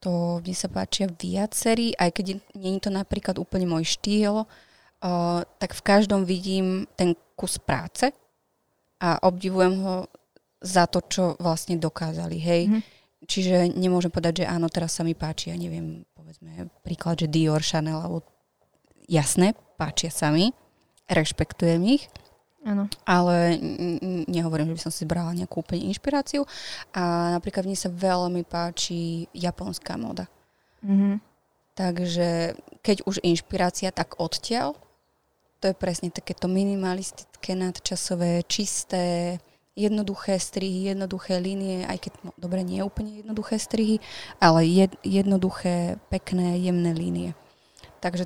To 0.01 0.41
mne 0.41 0.57
sa 0.57 0.71
páčia 0.71 1.11
viacerí, 1.11 1.93
aj 1.99 2.11
keď 2.15 2.27
nie 2.57 2.79
je 2.79 2.83
to 2.89 2.91
napríklad 2.95 3.37
úplne 3.37 3.69
môj 3.69 3.85
štýl, 3.85 4.47
uh, 4.47 5.41
tak 5.61 5.77
v 5.77 5.83
každom 5.85 6.25
vidím 6.25 6.87
ten 6.95 7.19
kus 7.37 7.59
práce 7.61 8.15
a 9.01 9.17
obdivujem 9.25 9.81
ho 9.81 9.95
za 10.61 10.85
to, 10.85 11.01
čo 11.09 11.25
vlastne 11.41 11.81
dokázali, 11.81 12.37
hej. 12.37 12.63
Mhm. 12.69 12.81
Čiže 13.21 13.77
nemôžem 13.77 14.09
povedať, 14.09 14.45
že 14.45 14.51
áno, 14.51 14.73
teraz 14.73 14.97
sa 14.97 15.05
mi 15.05 15.13
páči, 15.13 15.53
ja 15.53 15.57
neviem, 15.57 16.09
povedzme 16.17 16.73
príklad, 16.81 17.21
že 17.21 17.29
Dior, 17.29 17.61
Chanel, 17.61 18.01
alebo 18.01 18.25
jasné, 19.09 19.53
páčia 19.77 20.09
sa 20.09 20.33
mi, 20.33 20.57
rešpektujem 21.05 21.83
ich, 21.85 22.09
Áno. 22.65 22.89
ale 23.09 23.57
nehovorím, 24.29 24.73
že 24.73 24.77
by 24.77 24.83
som 24.89 24.93
si 24.93 25.05
brala 25.09 25.37
nejakú 25.37 25.61
úplne 25.65 25.89
inšpiráciu. 25.89 26.45
A 26.93 27.35
napríklad 27.37 27.65
mne 27.65 27.77
sa 27.77 27.89
veľmi 27.93 28.45
páči 28.45 29.29
japonská 29.37 29.97
moda. 30.01 30.29
Mhm. 30.85 31.21
Takže 31.77 32.57
keď 32.85 33.09
už 33.09 33.25
inšpirácia, 33.25 33.89
tak 33.93 34.21
odtiaľ. 34.21 34.77
To 35.61 35.69
je 35.69 35.77
presne 35.77 36.09
takéto 36.09 36.49
minimalistické, 36.49 37.53
nadčasové, 37.53 38.43
čisté, 38.49 39.37
jednoduché 39.77 40.41
strihy, 40.41 40.93
jednoduché 40.93 41.37
línie, 41.41 41.85
aj 41.85 41.99
keď, 42.09 42.13
no, 42.25 42.31
dobre, 42.41 42.65
nie 42.65 42.81
je 42.81 42.89
úplne 42.89 43.13
jednoduché 43.21 43.57
strihy, 43.61 44.01
ale 44.41 44.65
jed, 44.67 44.93
jednoduché, 45.05 46.01
pekné, 46.09 46.59
jemné 46.61 46.93
línie. 46.97 47.31
Takže 48.01 48.25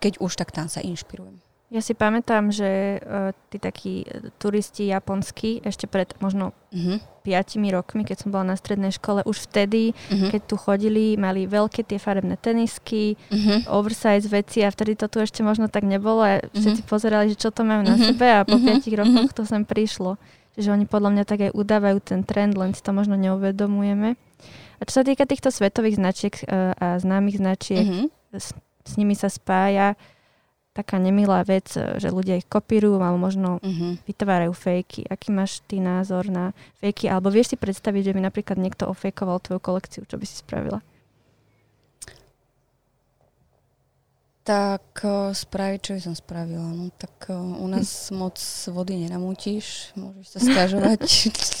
keď 0.00 0.18
už, 0.18 0.32
tak 0.34 0.50
tam 0.50 0.66
sa 0.66 0.80
inšpirujem. 0.80 1.38
Ja 1.72 1.80
si 1.80 1.96
pamätám, 1.96 2.52
že 2.52 3.00
uh, 3.00 3.32
tí 3.48 3.56
takí 3.56 4.04
e, 4.04 4.28
turisti 4.36 4.92
japonskí 4.92 5.64
ešte 5.64 5.88
pred 5.88 6.12
možno 6.20 6.52
uh-huh. 6.68 7.00
piatimi 7.24 7.72
rokmi, 7.72 8.04
keď 8.04 8.16
som 8.20 8.28
bola 8.28 8.52
na 8.52 8.60
strednej 8.60 8.92
škole, 8.92 9.24
už 9.24 9.48
vtedy, 9.48 9.96
uh-huh. 9.96 10.36
keď 10.36 10.52
tu 10.52 10.60
chodili, 10.60 11.16
mali 11.16 11.48
veľké 11.48 11.80
tie 11.88 11.96
farebné 11.96 12.36
tenisky, 12.36 13.16
uh-huh. 13.16 13.72
oversize 13.72 14.28
veci 14.28 14.60
a 14.60 14.68
vtedy 14.68 15.00
to 15.00 15.08
tu 15.08 15.24
ešte 15.24 15.40
možno 15.40 15.72
tak 15.72 15.88
nebolo 15.88 16.20
a 16.20 16.44
všetci 16.52 16.84
uh-huh. 16.84 16.92
pozerali, 16.92 17.32
že 17.32 17.40
čo 17.40 17.48
to 17.48 17.64
majú 17.64 17.88
na 17.88 17.96
uh-huh. 17.96 18.04
sebe 18.12 18.28
a 18.28 18.44
po 18.44 18.60
uh-huh. 18.60 18.68
piatich 18.68 18.92
rokoch 18.92 19.32
to 19.32 19.48
sem 19.48 19.64
prišlo. 19.64 20.20
Čiže 20.52 20.76
oni 20.76 20.84
podľa 20.84 21.08
mňa 21.16 21.24
tak 21.24 21.40
aj 21.48 21.56
udávajú 21.56 22.04
ten 22.04 22.20
trend, 22.20 22.52
len 22.52 22.76
si 22.76 22.84
to 22.84 22.92
možno 22.92 23.16
neuvedomujeme. 23.16 24.20
A 24.76 24.82
čo 24.84 25.00
sa 25.00 25.08
týka 25.08 25.24
týchto 25.24 25.48
svetových 25.48 25.96
značiek 25.96 26.36
uh, 26.44 26.76
a 26.76 27.00
známych 27.00 27.40
značiek, 27.40 27.88
uh-huh. 27.88 28.12
s, 28.36 28.52
s 28.84 28.92
nimi 29.00 29.16
sa 29.16 29.32
spája 29.32 29.96
taká 30.72 30.96
nemilá 30.96 31.44
vec, 31.44 31.68
e, 31.76 32.00
že 32.00 32.08
ľudia 32.08 32.40
ich 32.40 32.48
kopírujú 32.48 32.96
alebo 32.96 33.20
možno 33.20 33.60
uh-huh. 33.60 34.00
vytvárajú 34.08 34.52
fejky. 34.56 35.04
Aký 35.06 35.28
máš 35.28 35.60
ty 35.68 35.78
názor 35.78 36.32
na 36.32 36.56
fejky? 36.80 37.12
Alebo 37.12 37.28
vieš 37.28 37.54
si 37.54 37.56
predstaviť, 37.60 38.10
že 38.10 38.14
by 38.16 38.20
napríklad 38.24 38.56
niekto 38.56 38.88
ofejkoval 38.88 39.44
tvoju 39.44 39.60
kolekciu? 39.60 40.02
Čo 40.08 40.16
by 40.16 40.24
si 40.24 40.40
spravila? 40.40 40.80
Tak 44.42 45.06
uh, 45.06 45.30
spraviť, 45.30 45.78
čo 45.78 45.92
by 45.94 46.00
som 46.02 46.14
spravila. 46.18 46.66
No, 46.74 46.90
tak 46.98 47.30
uh, 47.30 47.36
u 47.38 47.66
nás 47.70 47.86
moc 48.22 48.40
vody 48.72 49.06
nenamútiš, 49.06 49.94
môžeš 49.94 50.26
sa 50.34 50.38
stiažovať. 50.42 51.00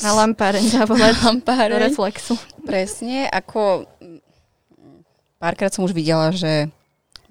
na 0.02 0.10
lampáreň 0.18 0.64
zavolať. 0.66 1.14
Na 1.20 1.30
lampáreň. 1.30 1.78
Do 1.78 1.84
reflexu. 1.86 2.34
Presne, 2.66 3.30
ako 3.30 3.86
párkrát 5.38 5.70
som 5.70 5.86
už 5.86 5.94
videla, 5.94 6.34
že 6.34 6.72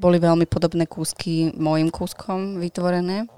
boli 0.02 0.18
veľmi 0.18 0.50
podobné 0.50 0.90
kúsky 0.90 1.54
mojim 1.54 1.94
kúskom 1.94 2.58
vytvorené. 2.58 3.30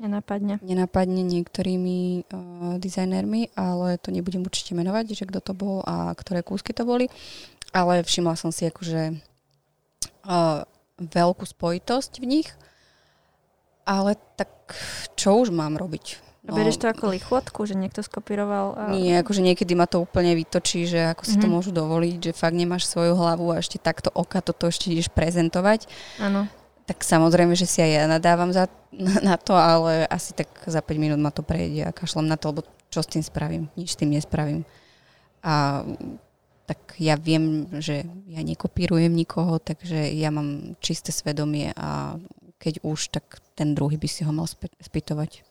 Nenapadne. 0.00 0.58
Nenapadne 0.64 1.22
niektorými 1.22 2.26
uh, 2.26 2.74
dizajnermi, 2.82 3.54
ale 3.54 4.00
to 4.00 4.10
nebudem 4.10 4.42
určite 4.42 4.74
menovať, 4.74 5.12
že 5.14 5.28
kto 5.28 5.38
to 5.44 5.52
bol 5.54 5.86
a 5.86 6.10
ktoré 6.18 6.42
kúsky 6.42 6.74
to 6.74 6.82
boli. 6.82 7.06
Ale 7.70 8.02
všimla 8.02 8.34
som 8.34 8.50
si 8.50 8.66
akože 8.66 9.20
uh, 10.26 10.66
veľkú 10.98 11.44
spojitosť 11.46 12.18
v 12.18 12.26
nich. 12.26 12.48
Ale 13.84 14.16
tak 14.34 14.50
čo 15.14 15.38
už 15.44 15.52
mám 15.52 15.76
robiť? 15.76 16.29
No, 16.50 16.54
a 16.54 16.58
bereš 16.58 16.82
to 16.82 16.90
ako 16.90 17.14
lichotku, 17.14 17.62
že 17.62 17.78
niekto 17.78 18.02
skopíroval? 18.02 18.74
A... 18.74 18.82
Nie, 18.90 19.22
akože 19.22 19.38
niekedy 19.38 19.78
ma 19.78 19.86
to 19.86 20.02
úplne 20.02 20.34
vytočí, 20.34 20.90
že 20.90 21.14
ako 21.14 21.22
si 21.22 21.38
mm-hmm. 21.38 21.42
to 21.42 21.46
mhm. 21.46 21.54
môžu 21.54 21.70
dovoliť, 21.70 22.16
že 22.18 22.32
fakt 22.34 22.58
nemáš 22.58 22.90
svoju 22.90 23.14
hlavu 23.14 23.54
a 23.54 23.62
ešte 23.62 23.78
takto 23.78 24.10
oka 24.10 24.42
toto 24.42 24.66
ešte 24.66 24.90
ideš 24.90 25.08
prezentovať. 25.14 25.86
Áno. 26.18 26.50
Tak 26.90 27.06
samozrejme, 27.06 27.54
že 27.54 27.70
si 27.70 27.78
aj 27.78 27.90
ja 27.94 28.04
nadávam 28.10 28.50
za, 28.50 28.66
na, 29.28 29.38
to, 29.38 29.54
ale 29.54 30.10
asi 30.10 30.34
tak 30.34 30.50
za 30.66 30.82
5 30.82 30.90
minút 30.98 31.22
ma 31.22 31.30
to 31.30 31.46
prejde 31.46 31.86
a 31.86 31.94
kašlem 31.94 32.26
na 32.26 32.34
to, 32.34 32.50
lebo 32.50 32.66
čo 32.90 33.06
s 33.06 33.08
tým 33.08 33.22
spravím? 33.22 33.70
Nič 33.78 33.94
s 33.94 33.98
tým 34.02 34.10
nespravím. 34.10 34.66
A 35.46 35.86
tak 36.66 36.98
ja 37.02 37.18
viem, 37.18 37.66
že 37.82 38.06
ja 38.30 38.42
nekopírujem 38.42 39.10
nikoho, 39.10 39.58
takže 39.58 40.10
ja 40.14 40.30
mám 40.30 40.78
čisté 40.78 41.10
svedomie 41.10 41.74
a 41.74 42.18
keď 42.60 42.84
už, 42.84 43.10
tak 43.10 43.42
ten 43.58 43.74
druhý 43.74 43.96
by 43.96 44.06
si 44.06 44.22
ho 44.22 44.30
mal 44.30 44.46
spýtovať. 44.78 45.42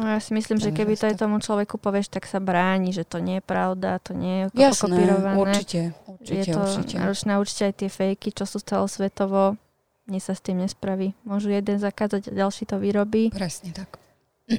No 0.00 0.08
ja 0.08 0.20
si 0.24 0.32
myslím, 0.32 0.56
že 0.56 0.72
keby 0.72 0.96
to 0.96 1.04
aj 1.12 1.20
tomu 1.20 1.36
človeku 1.36 1.76
povieš, 1.76 2.08
tak 2.08 2.24
sa 2.24 2.40
bráni, 2.40 2.96
že 2.96 3.04
to 3.04 3.20
nie 3.20 3.40
je 3.40 3.44
pravda, 3.44 4.00
to 4.00 4.16
nie 4.16 4.48
je 4.48 4.64
Jasné, 4.64 4.88
kopírované. 4.88 5.36
určite, 5.36 5.80
určite, 6.08 6.32
je 6.32 6.44
to 6.48 6.60
určite. 6.64 6.96
náročné 6.96 7.32
určite 7.36 7.62
aj 7.68 7.74
tie 7.76 7.90
fejky, 7.92 8.28
čo 8.32 8.44
sú 8.48 8.58
celosvetovo, 8.64 9.60
nič 10.08 10.22
sa 10.24 10.34
s 10.34 10.40
tým 10.40 10.64
nespraví. 10.64 11.12
Môžu 11.28 11.52
jeden 11.52 11.76
zakázať 11.76 12.32
a 12.32 12.36
ďalší 12.46 12.64
to 12.64 12.80
vyrobí. 12.80 13.28
Presne 13.28 13.76
tak. 13.76 14.00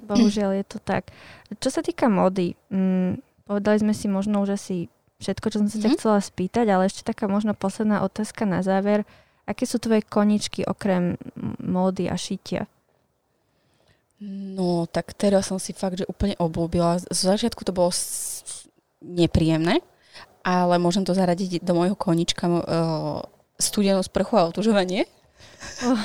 Bohužiaľ 0.05 0.61
je 0.61 0.65
to 0.65 0.77
tak. 0.79 1.09
Čo 1.57 1.69
sa 1.69 1.81
týka 1.81 2.07
mody, 2.07 2.53
mm, 2.69 3.45
povedali 3.49 3.77
sme 3.81 3.93
si 3.97 4.07
možno 4.07 4.41
už 4.45 4.55
asi 4.55 4.87
všetko, 5.21 5.45
čo 5.49 5.57
som 5.63 5.67
sa 5.69 5.79
mm-hmm. 5.79 5.89
mhm. 5.89 5.97
chcela 5.97 6.19
spýtať, 6.19 6.65
ale 6.69 6.83
ešte 6.87 7.07
taká 7.07 7.25
možno 7.25 7.57
posledná 7.57 8.03
otázka 8.05 8.45
na 8.45 8.61
záver. 8.61 9.07
Aké 9.43 9.67
sú 9.67 9.75
tvoje 9.75 10.07
koničky 10.07 10.63
okrem 10.63 11.19
módy 11.59 12.07
a 12.07 12.15
šitia? 12.15 12.63
No, 14.23 14.87
tak 14.87 15.11
teraz 15.11 15.51
som 15.51 15.59
si 15.59 15.75
fakt, 15.75 15.99
že 15.99 16.07
úplne 16.07 16.39
obľúbila. 16.39 17.03
Z 17.11 17.27
začiatku 17.27 17.67
to 17.67 17.75
bolo 17.75 17.91
s... 17.91 18.31
nepríjemné, 19.03 19.83
ale 20.47 20.79
môžem 20.79 21.03
to 21.03 21.11
zaradiť 21.11 21.59
do 21.59 21.73
môjho 21.75 21.99
konička 21.99 22.47
uh, 22.47 23.19
studenú 23.59 23.99
sprchu 23.99 24.39
a 24.39 24.47
otužovanie. 24.47 25.03
Oh. 25.83 25.99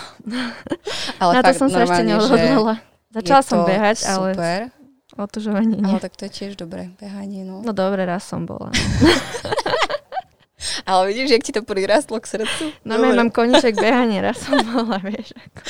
ale 1.23 1.33
Na 1.39 1.43
to 1.47 1.53
som 1.55 1.69
sa 1.71 1.87
ešte 1.87 2.03
neodhodlala. 2.03 2.83
Začala 3.15 3.43
som 3.47 3.63
behať, 3.63 4.05
ale 4.11 4.29
super. 4.35 4.61
otužovanie 5.15 5.77
nie. 5.79 5.87
Ale 5.87 6.03
tak 6.03 6.19
to 6.19 6.27
je 6.27 6.33
tiež 6.35 6.53
dobré, 6.59 6.91
behanie. 6.99 7.47
No, 7.47 7.63
no 7.63 7.71
dobre, 7.71 8.03
raz 8.03 8.27
som 8.27 8.45
bola. 8.45 8.75
Ale 10.87 11.07
vidíš, 11.07 11.31
jak 11.31 11.43
ti 11.43 11.53
to 11.53 11.63
prirastlo 11.63 12.21
k 12.21 12.27
srdcu? 12.27 12.65
No 12.85 12.99
ja 12.99 13.15
mám 13.15 13.31
koniček 13.39 13.79
behanie, 13.79 14.19
raz 14.19 14.43
som 14.43 14.59
bola, 14.59 14.99
vieš. 14.99 15.31
Ako. 15.35 15.63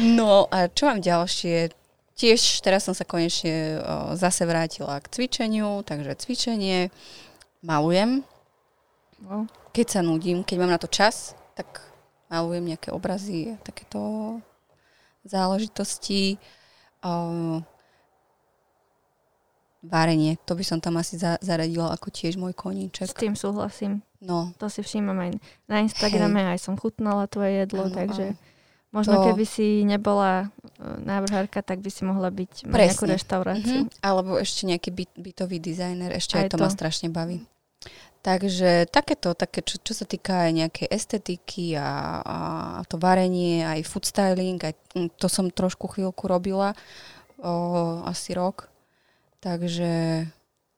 No 0.00 0.48
a 0.48 0.72
čo 0.72 0.88
mám 0.88 1.04
ďalšie? 1.04 1.76
Tiež 2.16 2.64
teraz 2.64 2.84
som 2.84 2.96
sa 2.96 3.04
konečne 3.04 3.80
o, 3.80 4.16
zase 4.16 4.44
vrátila 4.44 5.00
k 5.00 5.08
cvičeniu, 5.08 5.84
takže 5.84 6.16
cvičenie, 6.20 6.92
malujem. 7.64 8.24
No. 9.24 9.48
Keď 9.72 9.86
sa 9.88 10.00
nudím, 10.00 10.44
keď 10.44 10.56
mám 10.60 10.72
na 10.72 10.80
to 10.80 10.88
čas, 10.88 11.36
tak 11.56 11.80
malujem 12.32 12.72
nejaké 12.72 12.92
obrazy, 12.92 13.56
takéto 13.64 14.36
záležitosti. 15.24 16.40
O, 17.04 17.60
Várenie, 19.80 20.36
to 20.44 20.52
by 20.52 20.64
som 20.64 20.76
tam 20.76 21.00
asi 21.00 21.16
za, 21.16 21.40
zaradila 21.40 21.96
ako 21.96 22.12
tiež 22.12 22.36
môj 22.36 22.52
koníček. 22.52 23.08
S 23.08 23.16
tým 23.16 23.32
súhlasím. 23.32 24.04
No. 24.20 24.52
To 24.60 24.68
si 24.68 24.84
všímam 24.84 25.16
aj 25.16 25.30
na 25.64 25.80
Instagrame, 25.80 26.44
Hej. 26.44 26.48
aj 26.52 26.58
som 26.60 26.74
chutnala 26.76 27.24
tvoje 27.24 27.64
jedlo, 27.64 27.88
ano, 27.88 27.96
takže 27.96 28.36
ano. 28.36 28.40
možno 28.92 29.14
to... 29.16 29.32
keby 29.32 29.44
si 29.48 29.80
nebola 29.88 30.52
e, 30.76 31.00
návrhárka, 31.00 31.64
tak 31.64 31.80
by 31.80 31.88
si 31.88 32.04
mohla 32.04 32.28
byť 32.28 32.68
Presne. 32.68 32.76
nejakú 32.76 33.04
reštauráciu. 33.08 33.78
Mm-hmm. 33.88 34.04
Alebo 34.04 34.36
ešte 34.36 34.68
nejaký 34.68 34.90
byt, 34.92 35.12
bytový 35.16 35.56
dizajner, 35.56 36.12
ešte 36.12 36.36
aj, 36.36 36.44
aj 36.44 36.50
to, 36.52 36.56
to 36.60 36.64
ma 36.64 36.68
strašne 36.68 37.08
baví. 37.08 37.40
Takže 38.20 38.84
takéto, 38.92 39.32
také, 39.32 39.64
čo, 39.64 39.80
čo 39.80 39.96
sa 39.96 40.04
týka 40.04 40.44
aj 40.44 40.50
nejakej 40.52 40.88
estetiky 40.92 41.72
a, 41.80 42.20
a 42.20 42.36
to 42.84 43.00
varenie, 43.00 43.64
aj 43.64 43.88
food 43.88 44.04
styling, 44.04 44.60
aj 44.60 44.76
to 45.16 45.26
som 45.32 45.48
trošku 45.48 45.88
chvíľku 45.88 46.28
robila, 46.28 46.76
o, 47.40 48.04
asi 48.04 48.36
rok. 48.36 48.69
Takže... 49.40 49.90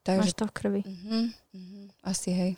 takže 0.07 0.23
Máš 0.23 0.39
to 0.39 0.47
v 0.47 0.53
krvi. 0.55 0.83
Uh-huh, 0.87 1.27
uh-huh, 1.55 1.85
asi 2.07 2.31
hej. 2.31 2.53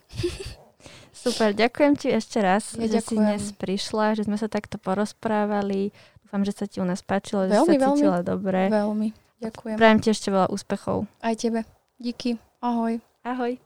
Super, 1.25 1.57
ďakujem 1.57 1.93
ti 1.97 2.13
ešte 2.13 2.45
raz, 2.45 2.77
ja 2.77 2.85
že 2.85 3.01
ďakujem. 3.01 3.09
si 3.09 3.15
dnes 3.17 3.43
prišla, 3.57 4.21
že 4.21 4.29
sme 4.29 4.37
sa 4.37 4.53
takto 4.53 4.77
porozprávali. 4.77 5.97
Dúfam, 6.21 6.45
že 6.45 6.53
sa 6.53 6.69
ti 6.69 6.85
u 6.85 6.87
nás 6.87 7.01
páčilo, 7.01 7.49
že 7.49 7.57
veľmi, 7.57 7.77
sa 7.81 7.89
cítila 7.89 8.21
veľmi, 8.21 8.29
dobre. 8.29 8.61
Veľmi, 8.69 9.09
ďakujem. 9.41 9.77
Prajem 9.81 9.99
ti 10.05 10.09
ešte 10.13 10.29
veľa 10.29 10.53
úspechov. 10.53 11.09
Aj 11.25 11.33
tebe. 11.33 11.65
Díky. 11.97 12.37
Ahoj. 12.61 13.01
Ahoj. 13.25 13.57